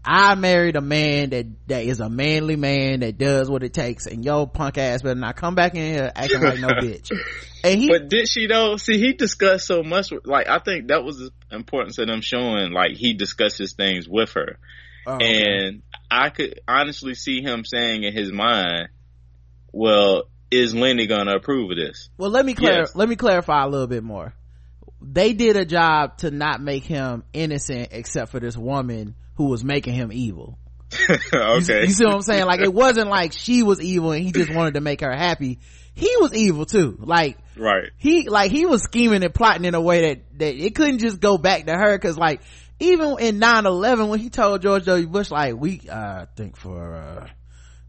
[0.03, 4.07] I married a man that, that is a manly man that does what it takes
[4.07, 7.11] and yo punk ass better not come back in here acting like no bitch.
[7.63, 8.77] And he, But did she though?
[8.77, 10.09] See, he discussed so much.
[10.11, 12.71] with- Like, I think that was the importance of them showing.
[12.73, 14.57] Like, he discusses things with her,
[15.05, 18.89] oh, and I could honestly see him saying in his mind,
[19.71, 22.95] "Well, is Lenny gonna approve of this?" Well, let me clar- Yes.
[22.95, 24.33] let me clarify a little bit more.
[25.01, 29.63] They did a job to not make him innocent except for this woman who was
[29.63, 30.57] making him evil.
[31.33, 31.81] okay.
[31.81, 32.45] You, you see what I'm saying?
[32.45, 35.59] Like it wasn't like she was evil and he just wanted to make her happy.
[35.93, 36.97] He was evil too.
[36.99, 37.89] Like right.
[37.97, 41.19] he like he was scheming and plotting in a way that that it couldn't just
[41.19, 42.41] go back to her because like
[42.79, 47.27] even in 9-11 when he told george w bush like we uh think for uh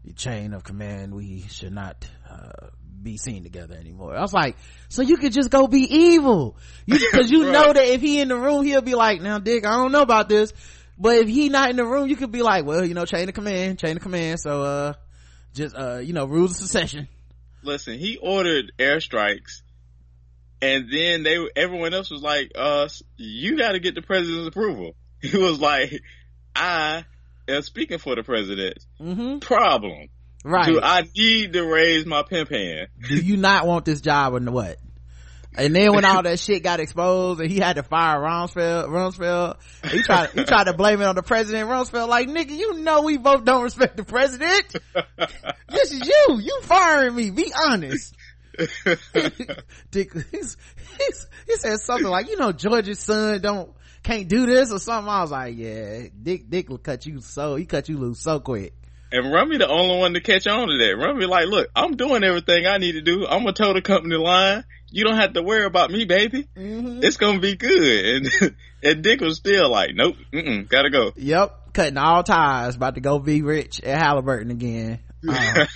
[0.05, 2.67] the chain of command we should not uh
[3.03, 4.55] be seen together anymore i was like
[4.89, 7.51] so you could just go be evil you because you Right.
[7.51, 10.01] know that if he in the room he'll be like now dick i don't know
[10.01, 10.53] about this
[10.97, 13.27] but if he not in the room you could be like well you know chain
[13.27, 14.93] of command chain of command so uh
[15.53, 17.07] just uh you know rules of succession
[17.65, 19.61] Listen, he ordered airstrikes,
[20.61, 24.95] and then they everyone else was like, "Uh, you got to get the president's approval."
[25.21, 26.01] He was like,
[26.53, 27.05] "I
[27.47, 28.79] am speaking for the president.
[28.99, 30.09] mm-hmm Problem.
[30.43, 34.33] Right Do I need to raise my pimp hand?" do you not want this job
[34.33, 34.77] or what?
[35.55, 39.57] And then when all that shit got exposed and he had to fire Rumsfeld, Rumsfeld,
[39.91, 41.69] he tried, he tried to blame it on the president.
[41.69, 44.75] Rumsfeld like, nigga, you know we both don't respect the president.
[45.69, 46.39] this is you.
[46.39, 47.29] You firing me.
[47.29, 48.15] Be honest.
[49.91, 50.57] Dick, he's,
[50.97, 55.09] he's, he said something like, you know, George's son don't, can't do this or something.
[55.09, 58.39] I was like, yeah, Dick, Dick will cut you so, he cut you loose so
[58.39, 58.73] quick.
[59.13, 60.97] And Rummy the only one to catch on to that.
[60.97, 63.27] Rummy like, look, I'm doing everything I need to do.
[63.27, 64.63] I'm gonna toe the company line.
[64.89, 66.47] You don't have to worry about me, baby.
[66.57, 67.03] Mm-hmm.
[67.03, 68.27] It's gonna be good.
[68.41, 68.55] And
[68.95, 70.15] and Dick was still like, nope,
[70.67, 71.13] gotta go.
[71.15, 74.99] Yep, cutting all ties, about to go be rich at Halliburton again.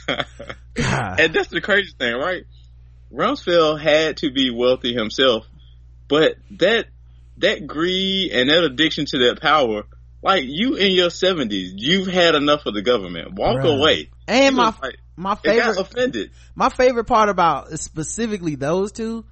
[0.79, 2.43] Uh, and that's the crazy thing, right?
[3.11, 5.47] Rumsfeld had to be wealthy himself,
[6.07, 6.85] but that
[7.39, 9.85] that greed and that addiction to that power,
[10.21, 13.35] like you in your seventies, you've had enough of the government.
[13.35, 13.65] Walk Right.
[13.67, 14.09] away.
[14.27, 16.31] and He my like, my favorite offended.
[16.55, 19.25] my favorite part about specifically those two,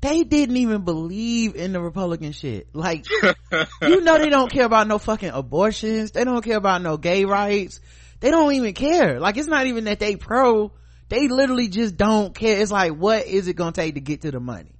[0.00, 2.68] they didn't even believe in the Republican shit.
[2.74, 3.06] Like
[3.82, 6.10] you know they don't care about no fucking abortions.
[6.12, 7.80] They don't care about no gay rights.
[8.20, 9.20] They don't even care.
[9.20, 10.72] Like it's not even that they pro.
[11.08, 12.60] They literally just don't care.
[12.60, 14.71] It's like what is it gonna take to get to the money?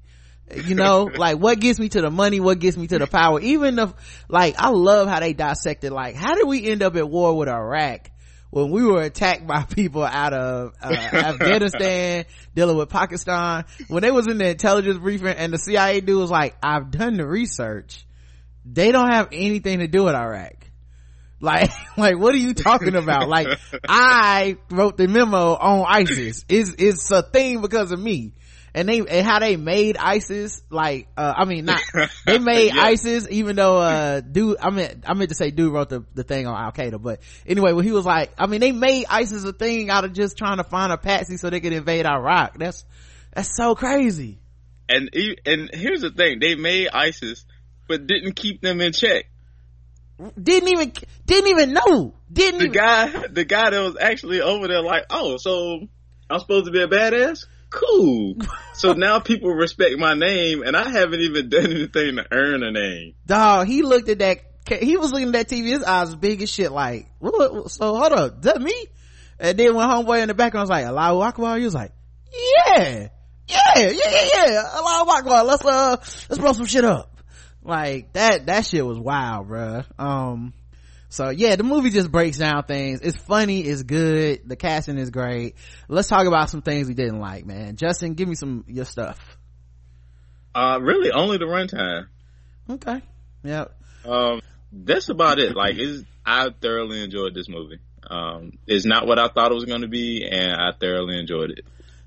[0.55, 2.41] You know, like what gets me to the money?
[2.41, 3.41] What gets me to the power?
[3.41, 3.95] Even the
[4.29, 5.93] like, I love how they dissected.
[5.93, 8.11] Like, how did we end up at war with Iraq?
[8.51, 14.11] When we were attacked by people out of uh, Afghanistan, dealing with Pakistan, when they
[14.11, 18.05] was in the intelligence briefing and the CIA dude was like, I've done the research.
[18.65, 20.55] They don't have anything to do with Iraq.
[21.43, 23.29] Like, like, what are you talking about?
[23.29, 23.49] Like,
[23.89, 26.45] I wrote the memo on ISIS.
[26.49, 28.35] It's, it's a thing because of me.
[28.75, 31.83] And they, and how they made ISIS, like, uh, I mean, not,
[32.27, 32.85] they made Yeah.
[32.85, 36.25] ISIS, even though, uh, dude, I meant, I meant to say dude wrote the, the
[36.25, 39.45] thing on Al Qaeda, but anyway, when he was like, I mean, they made ISIS
[39.45, 42.59] a thing out of just trying to find a patsy so they could invade Iraq.
[42.59, 42.85] That's,
[43.35, 44.39] that's so crazy.
[44.89, 45.11] And
[45.47, 47.47] and here's the thing: they made ISIS,
[47.89, 49.25] but didn't keep them in check.
[50.41, 50.93] Didn't even,
[51.25, 52.15] didn't even know.
[52.31, 55.81] Didn't The even, guy, the guy that was actually over there, like, oh, so
[56.31, 57.47] I'm supposed to be a badass?
[57.73, 58.35] Cool.
[58.75, 62.71] so now people respect my name, and I haven't even done anything to earn a
[62.71, 63.15] name.
[63.27, 64.39] dog he looked at that
[64.81, 68.43] he was looking at that tv his eyes big as shit like so hold up
[68.43, 68.87] that me
[69.41, 71.93] and then when homeboy in the background was like allahu akbar he was like
[72.33, 73.09] yeah
[73.49, 75.97] yeah yeah yeah yeah allahu akbar let's uh
[76.31, 77.21] let's blow some shit up
[77.63, 80.55] like that that shit was wild bruh um
[81.13, 85.11] so yeah the movie just breaks down things it's funny it's good the casting is
[85.11, 85.55] great
[85.89, 89.19] let's talk about some things we didn't like man justin give me some your stuff
[90.55, 92.07] Uh, really, only the runtime.
[92.69, 93.03] okay
[93.45, 94.41] yep Um,
[94.73, 95.55] that's about it.
[95.55, 97.79] Like, it's, I thoroughly enjoyed this movie.
[98.09, 101.51] Um, it's not what I thought it was going to be, and I thoroughly enjoyed
[101.51, 101.65] it.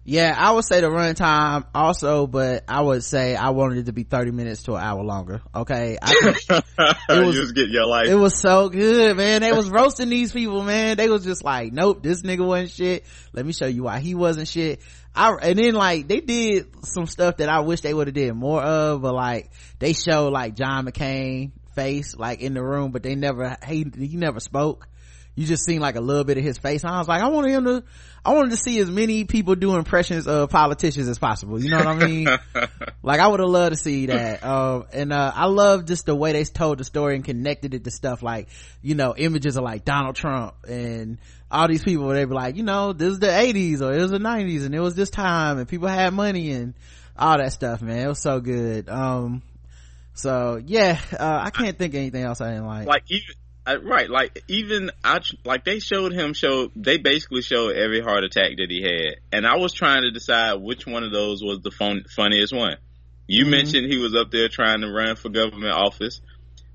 [0.07, 3.91] Yeah, I would say the runtime also, but I would say I wanted it to
[3.91, 5.41] be 30 minutes to an hour longer.
[5.53, 5.97] Okay.
[5.99, 6.13] I,
[7.09, 8.07] you was- just get your life.
[8.07, 9.41] it was so good, man.
[9.41, 10.97] They was roasting these people, man.
[10.97, 13.03] They was just like, nope, this nigga wasn't shit.
[13.33, 14.79] Let me show you why he wasn't shit.
[15.15, 18.31] I, and then like, they did some stuff that I wish they would have did
[18.35, 23.01] more of, but like, they showed like John McCain face, like in the room, but
[23.01, 24.87] they never, he, he never spoke.
[25.35, 26.83] You just seen like a little bit of his face.
[26.83, 27.83] And I was like, I wanted him to,
[28.23, 31.61] I wanted to see as many people do impressions of politicians as possible.
[31.61, 32.27] You know what I mean?
[33.03, 34.43] like I would have loved to see that.
[34.45, 37.83] Um, and, uh, I love just the way they told the story and connected it
[37.83, 38.47] to stuff like,
[38.81, 41.17] you know, images of like Donald Trump and
[41.51, 44.11] all these people, they be like, you know, this is the eighties or it was
[44.11, 46.73] the nineties and it was this time and people had money and
[47.17, 48.05] all that stuff, man.
[48.05, 48.89] It was so good.
[48.89, 49.43] Um,
[50.13, 52.87] so yeah, uh, I can't think of anything else I didn't like.
[52.87, 53.35] like even
[53.67, 58.23] uh, right like even i like they showed him show they basically showed every heart
[58.23, 61.59] attack that he had and i was trying to decide which one of those was
[61.61, 62.77] the fun, funniest one
[63.27, 63.51] you Mhm.
[63.51, 66.21] mentioned he was up there trying to run for government office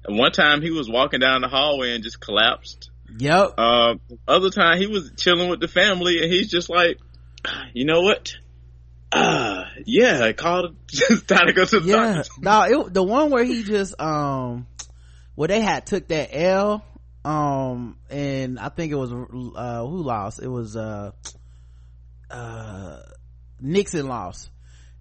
[0.04, 3.54] and one time he was walking down the hallway and just collapsed Yep.
[3.58, 3.94] Uh,
[4.28, 6.96] other time he was chilling with the family and he's just like,
[7.74, 8.34] you know what?
[9.12, 10.76] Uh, yeah, I called.
[10.86, 12.14] Just time to go to the yeah.
[12.14, 12.30] doctor.
[12.40, 14.68] No, it, the one where he just um,
[15.40, 16.84] where they had took that L,
[17.24, 20.42] um, and I think it was uh who lost?
[20.42, 21.12] It was uh,
[22.30, 22.98] uh,
[23.58, 24.50] Nixon lost,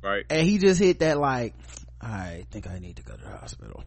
[0.01, 0.23] Right.
[0.29, 1.55] and he just hit that like.
[2.01, 3.83] I think I need to go to the hospital.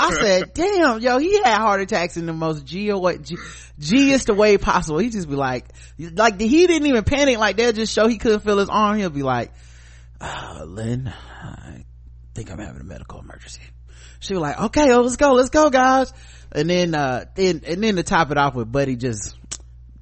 [0.00, 3.36] I said, damn, yo, he had heart attacks in the most G way, G,
[3.80, 4.98] G-est way possible.
[4.98, 5.64] He just be like,
[5.98, 7.38] like he didn't even panic.
[7.38, 8.98] Like they'll just show he couldn't feel his arm.
[8.98, 9.50] He'll be like,
[10.20, 11.84] uh, Lynn, I
[12.36, 13.62] think I'm having a medical emergency.
[14.20, 16.12] She was like, okay, oh, let's go, let's go, guys.
[16.52, 19.36] And then, uh, then, and then to top it off with Buddy just,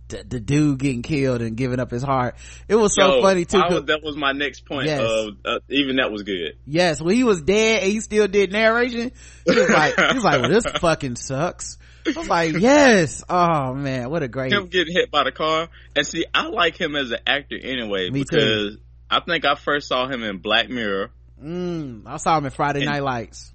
[0.09, 2.37] the, the dude getting killed and giving up his heart.
[2.69, 3.59] It was so Yo, funny too.
[3.59, 4.87] Was- that was my next point.
[4.87, 5.01] Yes.
[5.01, 6.59] Of, uh, even that was good.
[6.67, 9.13] Yes, when he was dead and he still did narration,
[9.47, 11.79] he was like, he was like, well, this fucking sucks.
[12.07, 13.25] I was like, yes.
[13.31, 14.53] Oh man, what a great.
[14.53, 18.11] Him getting hit by the car, and see, I like him as an actor anyway
[18.11, 18.27] Me too.
[18.31, 18.77] because
[19.11, 21.11] I think I first saw him in Black Mirror.
[21.43, 23.51] Mm, I saw him in Friday And- Night Lights.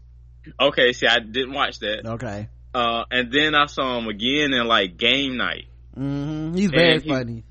[0.60, 2.06] Okay, see, I didn't watch that.
[2.06, 2.48] Okay.
[2.74, 5.66] Uh, and then I saw him again in like Game Night.
[5.96, 7.44] hmm He's very And he- funny.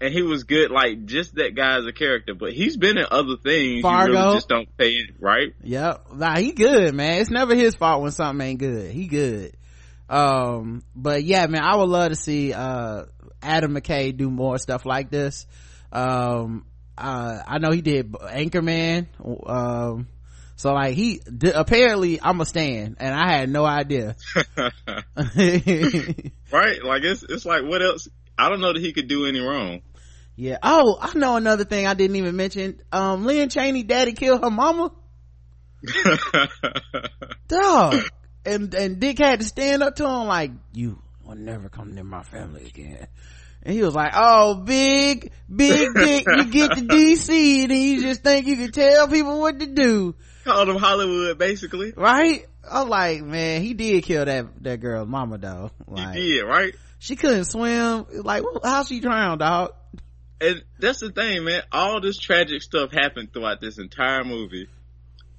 [0.00, 0.70] and he was good.
[0.70, 3.76] Like just that guy as a character, but he's been in other things.
[3.76, 4.12] You Fargo.
[4.12, 5.54] really just don't pay it right.
[5.62, 6.06] Yep.
[6.16, 7.20] Nah, he good, man.
[7.20, 8.90] It's never his fault when something ain't good.
[8.90, 9.52] He good.
[10.08, 13.04] Um, but yeah, man, I would love to see, uh,
[13.42, 15.46] Adam McKay do more stuff like this.
[15.92, 16.66] Um,
[16.98, 19.06] uh, I know he did Anchorman.
[19.46, 20.08] Um,
[20.60, 24.14] so like he, d- apparently I'm a stand, and I had no idea.
[24.36, 24.74] right?
[26.84, 28.08] Like it's it's like what else?
[28.36, 29.80] I don't know that he could do any wrong.
[30.36, 30.58] yeah.
[30.62, 32.82] Oh, I know another thing I didn't even mention.
[32.92, 34.92] Um, Lynn Cheney daddy killed her mama.
[37.48, 37.94] dog
[38.44, 42.04] and and dick had to stand up to him like you will never come near
[42.04, 43.06] my family again
[43.62, 47.30] and he was like oh big big dick you get to dc
[47.64, 50.14] and you just think you can tell people what to do
[50.44, 51.92] Called him Hollywood, basically.
[51.96, 56.42] right i'm like man he did kill that that girl's mama though like he did,
[56.42, 56.74] right?
[56.98, 59.72] she couldn't swim like how she drowned dog
[60.42, 61.62] And that's the thing, man.
[61.72, 64.68] All this tragic stuff happened throughout this entire movie.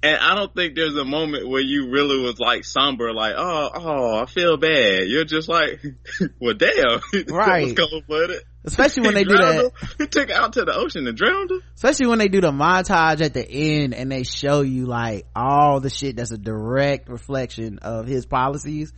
[0.04, 3.70] And I don't think there's a moment where you really was like somber, like, oh,
[3.74, 5.08] oh, I feel bad.
[5.08, 5.80] You're just like,
[6.40, 7.00] well, damn.
[7.28, 7.64] Right.
[7.64, 8.42] was cold blooded.
[8.64, 9.72] Especially when they do that.
[9.98, 11.58] He took out to the ocean and drowned her.
[11.74, 15.80] especially when they do the montage at the end and they show you like all
[15.80, 18.92] the shit that's a direct reflection of his policies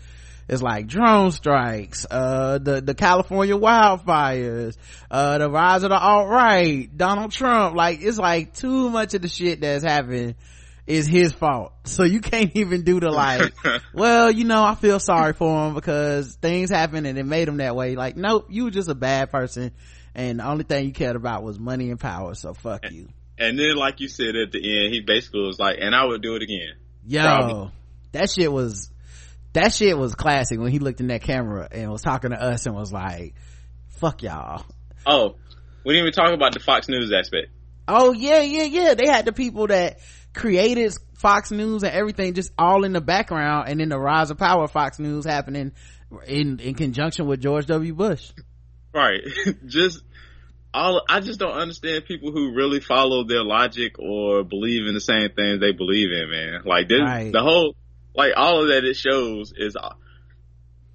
[0.47, 4.77] it's like drone strikes uh the the california wildfires
[5.11, 9.29] uh the rise of the alt-right donald trump like it's like too much of the
[9.29, 10.35] shit that's happened
[10.87, 13.55] is his fault so you can't even do the like
[13.95, 17.57] well you know i feel sorry for him because things happened and it made him
[17.57, 19.72] that way like nope you were just a bad person
[20.14, 23.09] and the only thing you cared about was money and power so fuck you
[23.39, 26.22] And then, like you said at the end, he basically was like, and I would
[26.22, 26.74] do it again.
[27.07, 27.70] yo Probably.
[28.12, 28.91] that shit was
[29.55, 32.66] that shit was classic when he looked in that camera and was talking to us
[32.66, 33.35] and was like
[33.89, 34.64] fuck y'all
[35.07, 35.37] Oh,
[35.85, 37.49] we didn't even talk about the Fox News aspect.
[37.89, 39.99] oh yeah yeah yeah they had the people that
[40.35, 44.37] created fox news and everything just all in the background and then the rise of
[44.39, 45.72] power of fox news happening
[46.26, 48.30] in in conjunction with george w bush
[48.95, 49.22] Right.
[49.66, 50.03] just
[50.72, 55.01] all, I just don't understand people who really follow their logic or believe in the
[55.01, 56.62] same things they believe in, man.
[56.64, 57.32] Like this, Right.
[57.32, 57.74] the whole,
[58.14, 59.76] like all of that it shows is,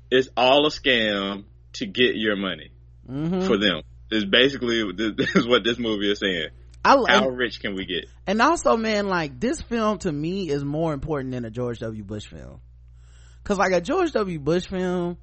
[0.10, 2.72] it's all a scam to get your money
[3.06, 3.82] hmm for them.
[4.12, 6.50] Is basically, this is what this movie is saying.
[6.84, 8.06] I, How and, rich can we get?
[8.26, 12.04] and also man like this film to me is more important than a george w.
[12.04, 12.62] Bush film.
[13.44, 14.40] Because like a george w.
[14.40, 15.18] Bush film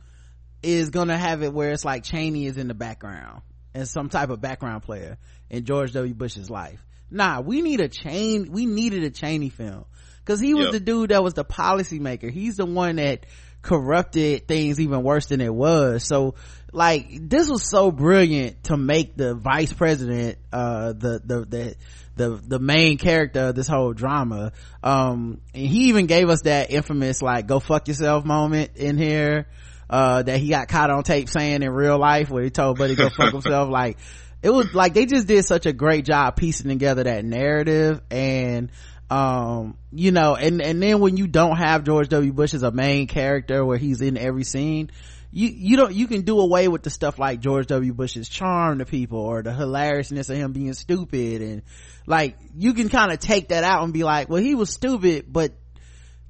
[0.62, 3.42] is gonna have it where it's like cheney is in the background
[3.74, 5.16] and some type of background player
[5.50, 6.12] in george w.
[6.14, 6.84] Bush's life.
[7.10, 9.84] Nah we need a chain we needed a cheney film.
[10.24, 10.72] Because he was Yep.
[10.72, 12.30] the dude that was the policymaker.
[12.32, 13.26] He's the one that
[13.66, 16.04] corrupted things even worse than it was.
[16.04, 16.36] So
[16.72, 21.76] like this was so brilliant to make the vice president uh the the the
[22.14, 24.52] the, the main character of this whole drama.
[24.82, 29.48] Um and he even gave us that infamous like go fuck yourself moment in here
[29.90, 32.94] uh that he got caught on tape saying in real life where he told buddy
[32.94, 33.68] go fuck himself.
[33.68, 33.98] Like
[34.42, 38.70] it was like they just did such a great job piecing together that narrative and
[39.10, 42.72] um you know and and then when you don't have george w bush as a
[42.72, 44.90] main character where he's in every scene
[45.30, 48.80] you you don't you can do away with the stuff like george w bush's charm
[48.80, 51.62] to people or the hilariousness of him being stupid and
[52.06, 55.26] like you can kind of take that out and be like well he was stupid
[55.28, 55.52] but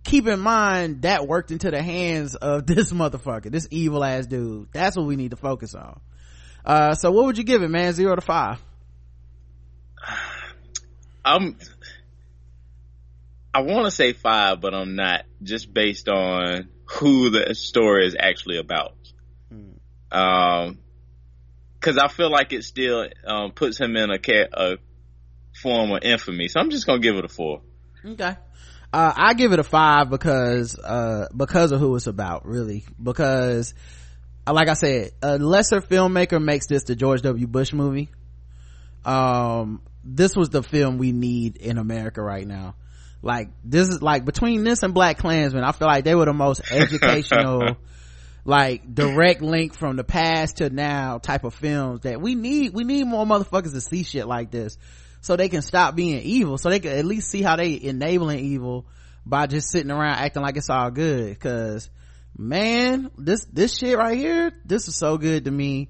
[0.07, 4.68] keep in mind that worked into the hands of this motherfucker, this evil ass dude.
[4.72, 6.01] That's what we need to focus on.
[6.64, 7.93] Uh, so what would you give it, man?
[7.93, 8.59] Zero to five.
[11.24, 11.57] I'm.
[13.57, 18.15] I want to say five, but I'm not, just based on who the story is
[18.19, 18.93] actually about.
[19.51, 20.19] Hmm.
[20.19, 20.79] Um,
[21.73, 24.77] because I feel like it still um, puts him in a, ca- a
[25.63, 26.49] form of infamy.
[26.49, 27.63] So I'm just gonna give it a four.
[28.05, 28.37] Okay.
[28.93, 32.85] Uh, I give it a five because, uh, because of who it's about, really.
[33.03, 33.73] Because,
[34.47, 37.47] uh, like I said, a lesser filmmaker makes this the George W.
[37.47, 38.11] Bush movie.
[39.07, 42.75] Um, this was the film we need in America right now.
[43.27, 46.33] Like, this is like, between this and Black Klansman, I feel like they were the
[46.33, 47.77] most educational,
[48.45, 52.85] like, direct link from the past to now type of films that we need, we
[52.85, 54.79] need more motherfuckers to see shit like this
[55.27, 58.39] so they can stop being evil so they can at least see how they enabling
[58.39, 58.87] evil
[59.27, 61.31] by just sitting around acting like it's all good.
[61.31, 61.91] Because
[62.39, 65.89] man this this shit right here this is so good to me.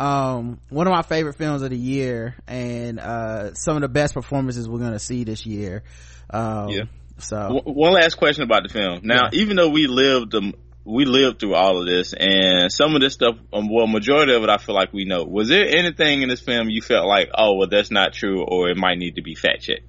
[0.00, 4.14] Um one of my favorite films of the year and uh some of the best
[4.14, 5.84] performances we're gonna see this year
[6.32, 6.82] um Yeah.
[7.18, 9.00] so W- one last question about the film.
[9.04, 9.40] Now, Yeah.
[9.40, 10.54] even though we lived, um,
[10.84, 14.42] we lived through all of this, and some of this stuff, um, well, majority of
[14.42, 15.22] it, I feel like we know.
[15.24, 18.68] Was there anything in this film you felt like, oh, well, that's not true, or
[18.68, 19.86] it might need to be fact checked?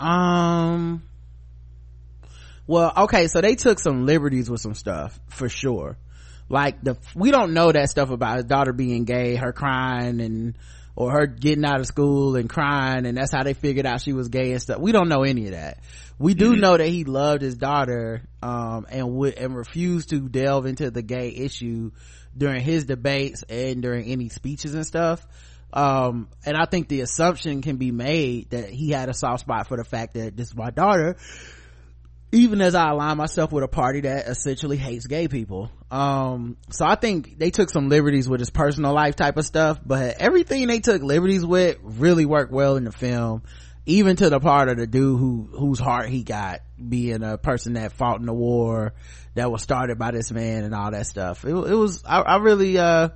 [0.00, 1.02] Um.
[2.66, 5.96] Well, okay, so they took some liberties with some stuff for sure.
[6.48, 10.56] Like the we don't know that stuff about his daughter being gay, her crying and
[10.96, 14.12] or her getting out of school and crying, and that's how they figured out she
[14.12, 14.78] was gay and stuff.
[14.78, 15.78] We don't know any of that.
[16.18, 20.66] We do know that he loved his daughter, um, and would and refused to delve
[20.66, 21.90] into the gay issue
[22.36, 25.26] during his debates and during any speeches and stuff
[25.72, 29.66] um and i think the assumption can be made that he had a soft spot
[29.66, 31.16] for the fact that this is my daughter
[32.32, 36.84] even as i align myself with a party that essentially hates gay people um so
[36.84, 40.66] i think they took some liberties with his personal life type of stuff but everything
[40.66, 43.42] they took liberties with really worked well in the film
[43.86, 47.74] even to the part of the dude who whose heart he got being a person
[47.74, 48.94] that fought in the war
[49.34, 52.36] that was started by this man and all that stuff it, it was I, I
[52.38, 53.10] really uh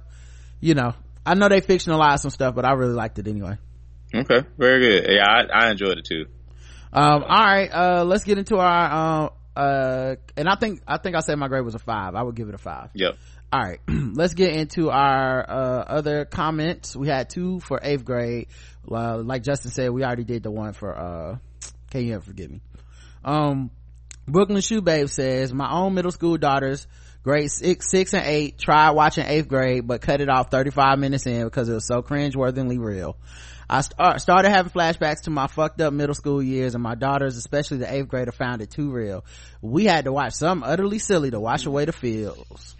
[0.60, 0.94] you know
[1.24, 3.58] i know they fictionalized some stuff but i really liked it anyway
[4.14, 5.10] Okay, very good.
[5.10, 6.26] Yeah, I, I enjoyed it too.
[6.92, 8.92] Um all right uh let's get into our
[9.24, 12.14] um uh and i think i think i said my grade was a five.
[12.14, 12.90] I would give it a five.
[12.94, 13.16] Yep.
[13.52, 16.94] all right let's get into our uh other comments.
[16.96, 18.48] We had two for eighth grade.
[18.90, 21.36] Uh, like justin said we already did the one for uh
[21.90, 22.60] can you ever forgive me?
[23.24, 23.70] Um
[24.26, 26.86] brooklyn shoe babe says my own middle school daughters
[27.22, 31.26] grade six six and eight tried watching eighth grade but cut it off 35 minutes
[31.26, 33.16] in because it was so cringe-worthily real
[33.70, 37.36] I start, started having flashbacks to my fucked up middle school years and my daughters,
[37.36, 39.24] especially the eighth grader, found it too real.
[39.60, 42.76] We had to watch something utterly silly to wash away the feels.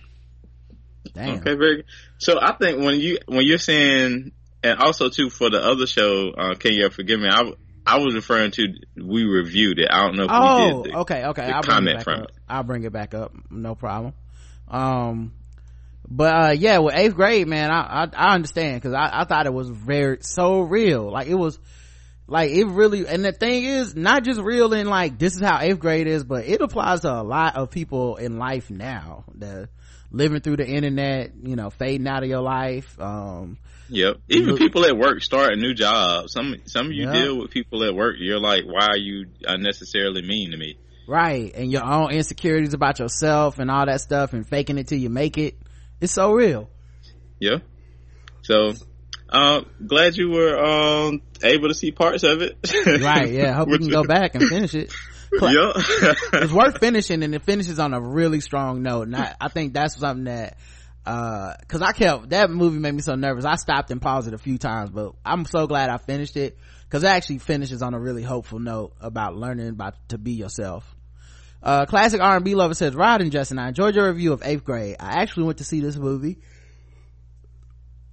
[1.12, 1.39] Damn.
[1.39, 1.84] Okay, very good.
[2.18, 4.32] So I think when you when you're saying,
[4.62, 7.28] and also too for the other show, uh, can you forgive me?
[7.30, 7.53] I
[7.86, 8.66] I was referring to
[8.97, 9.89] we reviewed it.
[9.91, 10.93] I don't know if Oh, we did.
[10.93, 11.43] The, okay, okay.
[11.45, 12.28] I'll bring comment it back from up.
[12.28, 12.36] it.
[12.49, 13.32] I'll bring it back up.
[13.51, 14.12] No problem.
[14.68, 15.32] Um,
[16.11, 19.46] but uh, yeah, with eighth grade, man, I I, I understand because I, I thought
[19.46, 21.11] it was very so real.
[21.11, 21.59] Like it was,
[22.26, 23.06] like it really.
[23.06, 26.24] And the thing is, not just real in like this is how eighth grade is,
[26.24, 29.24] but it applies to a lot of people in life now.
[29.34, 29.68] The
[30.11, 32.98] living through the internet, you know, fading out of your life.
[33.00, 33.59] Um,
[33.90, 34.18] Yep.
[34.28, 37.12] Even Look- people at work start a new job Some some of you Yeah.
[37.24, 38.16] deal with people at work.
[38.18, 40.76] You're like, why are you unnecessarily mean to me?
[41.06, 44.98] right, and your own insecurities about yourself and all that stuff, and faking it till
[44.98, 45.56] you make it.
[46.01, 46.68] It's so real.
[47.40, 47.59] Yeah.
[48.42, 48.72] So,
[49.28, 52.57] uh, glad you were um able to see parts of it.
[53.03, 53.53] Right, yeah.
[53.53, 54.92] Hope you Which can go back and finish it.
[55.36, 55.72] Cla- Yeah.
[56.34, 59.09] it's worth finishing and it finishes on a really strong note.
[59.09, 60.57] And I, I think that's something that,
[61.05, 63.44] uh, cause I kept, that movie made me so nervous.
[63.44, 66.57] I stopped and paused it a few times, but I'm so glad I finished it
[66.88, 70.96] cause it actually finishes on a really hopeful note about learning about to be yourself.
[71.62, 74.96] Uh, classic R&B lover says, Rod and Justin, I enjoyed your review of 8th grade.
[75.00, 76.38] I actually went to see this movie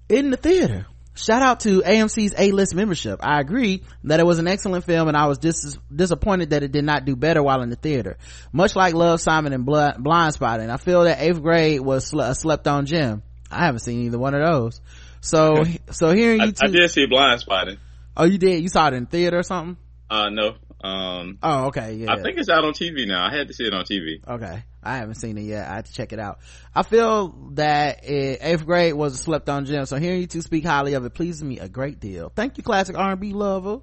[0.09, 0.87] in the theater.
[1.17, 3.21] Shout out to AMC's A-list membership.
[3.23, 6.73] I agree that it was an excellent film and I was dis- disappointed that it
[6.73, 8.17] did not do better while in the theater.
[8.51, 12.35] Much like Love, Simon and Blood, Blindspotting, I feel that 8th grade was sl- a
[12.35, 13.23] slept on gem.
[13.49, 14.81] I haven't seen either one of those.
[15.21, 17.77] So, so hearing I, you I two, did see Blindspotting.
[18.17, 19.77] oh you did, you saw it in theater or something?
[20.09, 20.55] Uh, no.
[20.83, 22.11] Um, Oh, okay, yeah.
[22.13, 23.25] I think it's out on TV now.
[23.25, 24.25] I had to see it on TV.
[24.27, 24.63] Okay.
[24.83, 25.67] I haven't seen it yet.
[25.67, 26.39] I have to check it out.
[26.75, 29.87] I feel that eh, eighth grade was a slept on gem.
[29.87, 32.31] So hearing you two speak highly of it pleases me a great deal.
[32.35, 33.79] Thank you, classic R&B lover.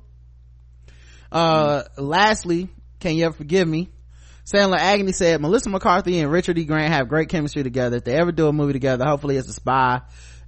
[1.32, 2.68] Uh, lastly,
[3.01, 3.90] can you ever forgive me?
[4.45, 6.64] Sandler Agony said Melissa McCarthy and Richard E.
[6.64, 7.97] Grant have great chemistry together.
[7.97, 10.03] If they ever do a movie together, hopefully it's a spy.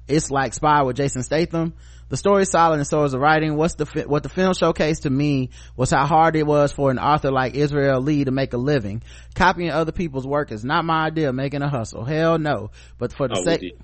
[0.07, 1.75] It's like Spy with Jason Statham.
[2.09, 3.57] The story is solid and so is the writing.
[3.57, 6.91] What's the, fi- what the film showcased to me was how hard it was for
[6.91, 9.03] an author like Israel Lee to make a living.
[9.35, 12.05] Copying other people's work is not my idea of making a hustle.
[12.05, 12.71] Hell no.
[12.99, 13.79] But for the Oh, we sake,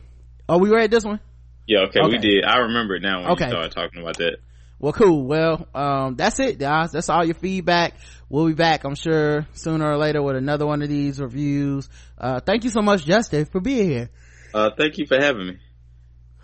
[0.49, 1.21] oh, we read this one?
[1.67, 2.45] Yeah, okay, we did.
[2.45, 3.45] I remember it now when Okay.
[3.47, 4.39] you started talking about that.
[4.81, 5.25] Well, cool.
[5.27, 6.93] Well, um, that's it, guys.
[6.93, 7.95] That's all your feedback.
[8.31, 11.89] We'll be back, I'm sure, sooner or later with another one of these reviews.
[12.17, 14.11] Uh, thank you so much, Justin, for being here.
[14.55, 15.59] Uh, thank you for having me.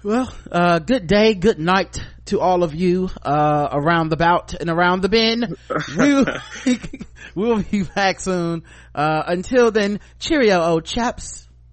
[0.06, 4.70] Well, uh, good day, good night to all of you, uh, around the bout and
[4.70, 5.56] around the bend.
[5.96, 6.24] We'll,
[7.34, 8.62] we'll be back soon.
[8.94, 11.45] Uh, until then, cheerio, old chaps.